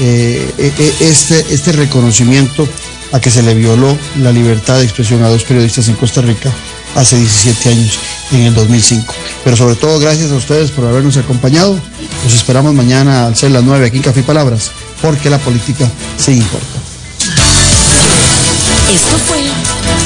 [0.00, 2.68] eh, eh, eh, este, este reconocimiento
[3.10, 6.52] a que se le violó la libertad de expresión a dos periodistas en Costa Rica
[6.94, 7.98] hace 17 años,
[8.32, 9.12] en el 2005.
[9.42, 11.76] Pero sobre todo gracias a ustedes por habernos acompañado.
[12.24, 14.70] Los esperamos mañana al ser las 9 aquí en Café y Palabras,
[15.02, 16.78] porque la política sí importa.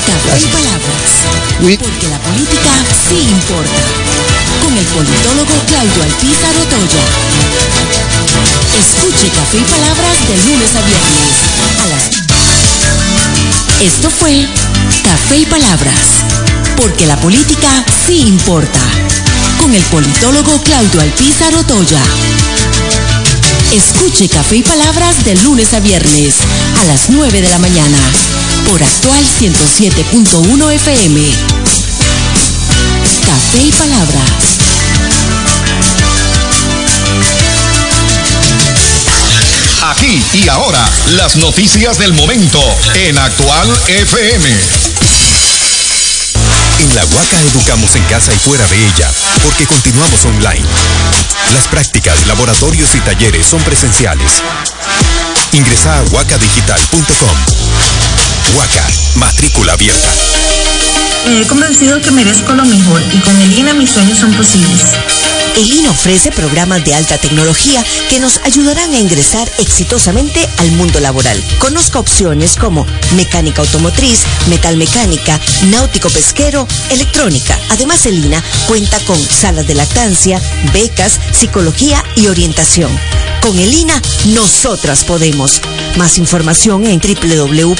[0.06, 1.10] Café y Palabras.
[1.78, 2.70] Porque la política
[3.08, 3.82] sí importa.
[4.62, 7.04] Con el politólogo Claudio Alpizar Otoya.
[8.78, 11.34] Escuche Café y Palabras de lunes a viernes
[11.82, 12.04] a las
[13.80, 14.46] Esto fue
[15.04, 16.24] Café y Palabras.
[16.76, 18.80] Porque la política sí importa.
[19.60, 22.02] Con el politólogo Claudio Alpizar Otoya.
[23.72, 26.36] Escuche Café y Palabras de lunes a viernes
[26.80, 27.98] a las 9 de la mañana
[28.68, 31.20] por actual 107.1 FM.
[33.26, 34.30] Café y Palabras.
[39.82, 42.60] Aquí y ahora, las noticias del momento
[42.94, 44.48] en Actual FM.
[46.80, 49.10] En la Huaca educamos en casa y fuera de ella,
[49.42, 50.66] porque continuamos online.
[51.54, 54.42] Las prácticas, laboratorios y talleres son presenciales.
[55.52, 58.11] Ingresa a huacadigital.com.
[58.54, 58.86] Huaca,
[59.16, 60.08] matrícula abierta.
[61.26, 64.82] He convencido que merezco lo mejor y con el INA mis sueños son posibles.
[65.56, 70.98] El INA ofrece programas de alta tecnología que nos ayudarán a ingresar exitosamente al mundo
[70.98, 71.42] laboral.
[71.58, 72.86] Conozca opciones como
[73.16, 75.38] mecánica automotriz, metalmecánica,
[75.70, 77.58] náutico pesquero, electrónica.
[77.70, 80.40] Además, el INA cuenta con salas de lactancia,
[80.72, 82.90] becas, psicología y orientación.
[83.42, 85.60] Con el INA, nosotras podemos.
[85.96, 87.72] Más información en www.ina.ac.cr.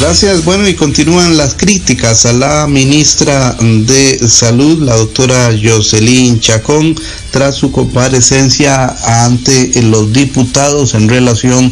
[0.00, 0.44] Gracias.
[0.44, 6.94] Bueno, y continúan las críticas a la ministra de Salud, la doctora Jocelyn Chacón,
[7.30, 11.70] tras su comparecencia ante los diputados en relación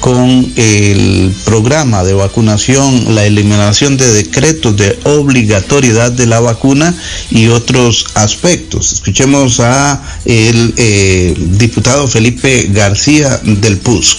[0.00, 6.94] con el programa de vacunación, la eliminación de decretos de obligatoriedad de la vacuna
[7.30, 8.92] y otros aspectos.
[8.92, 14.18] Escuchemos a el eh, diputado Felipe García del PUS.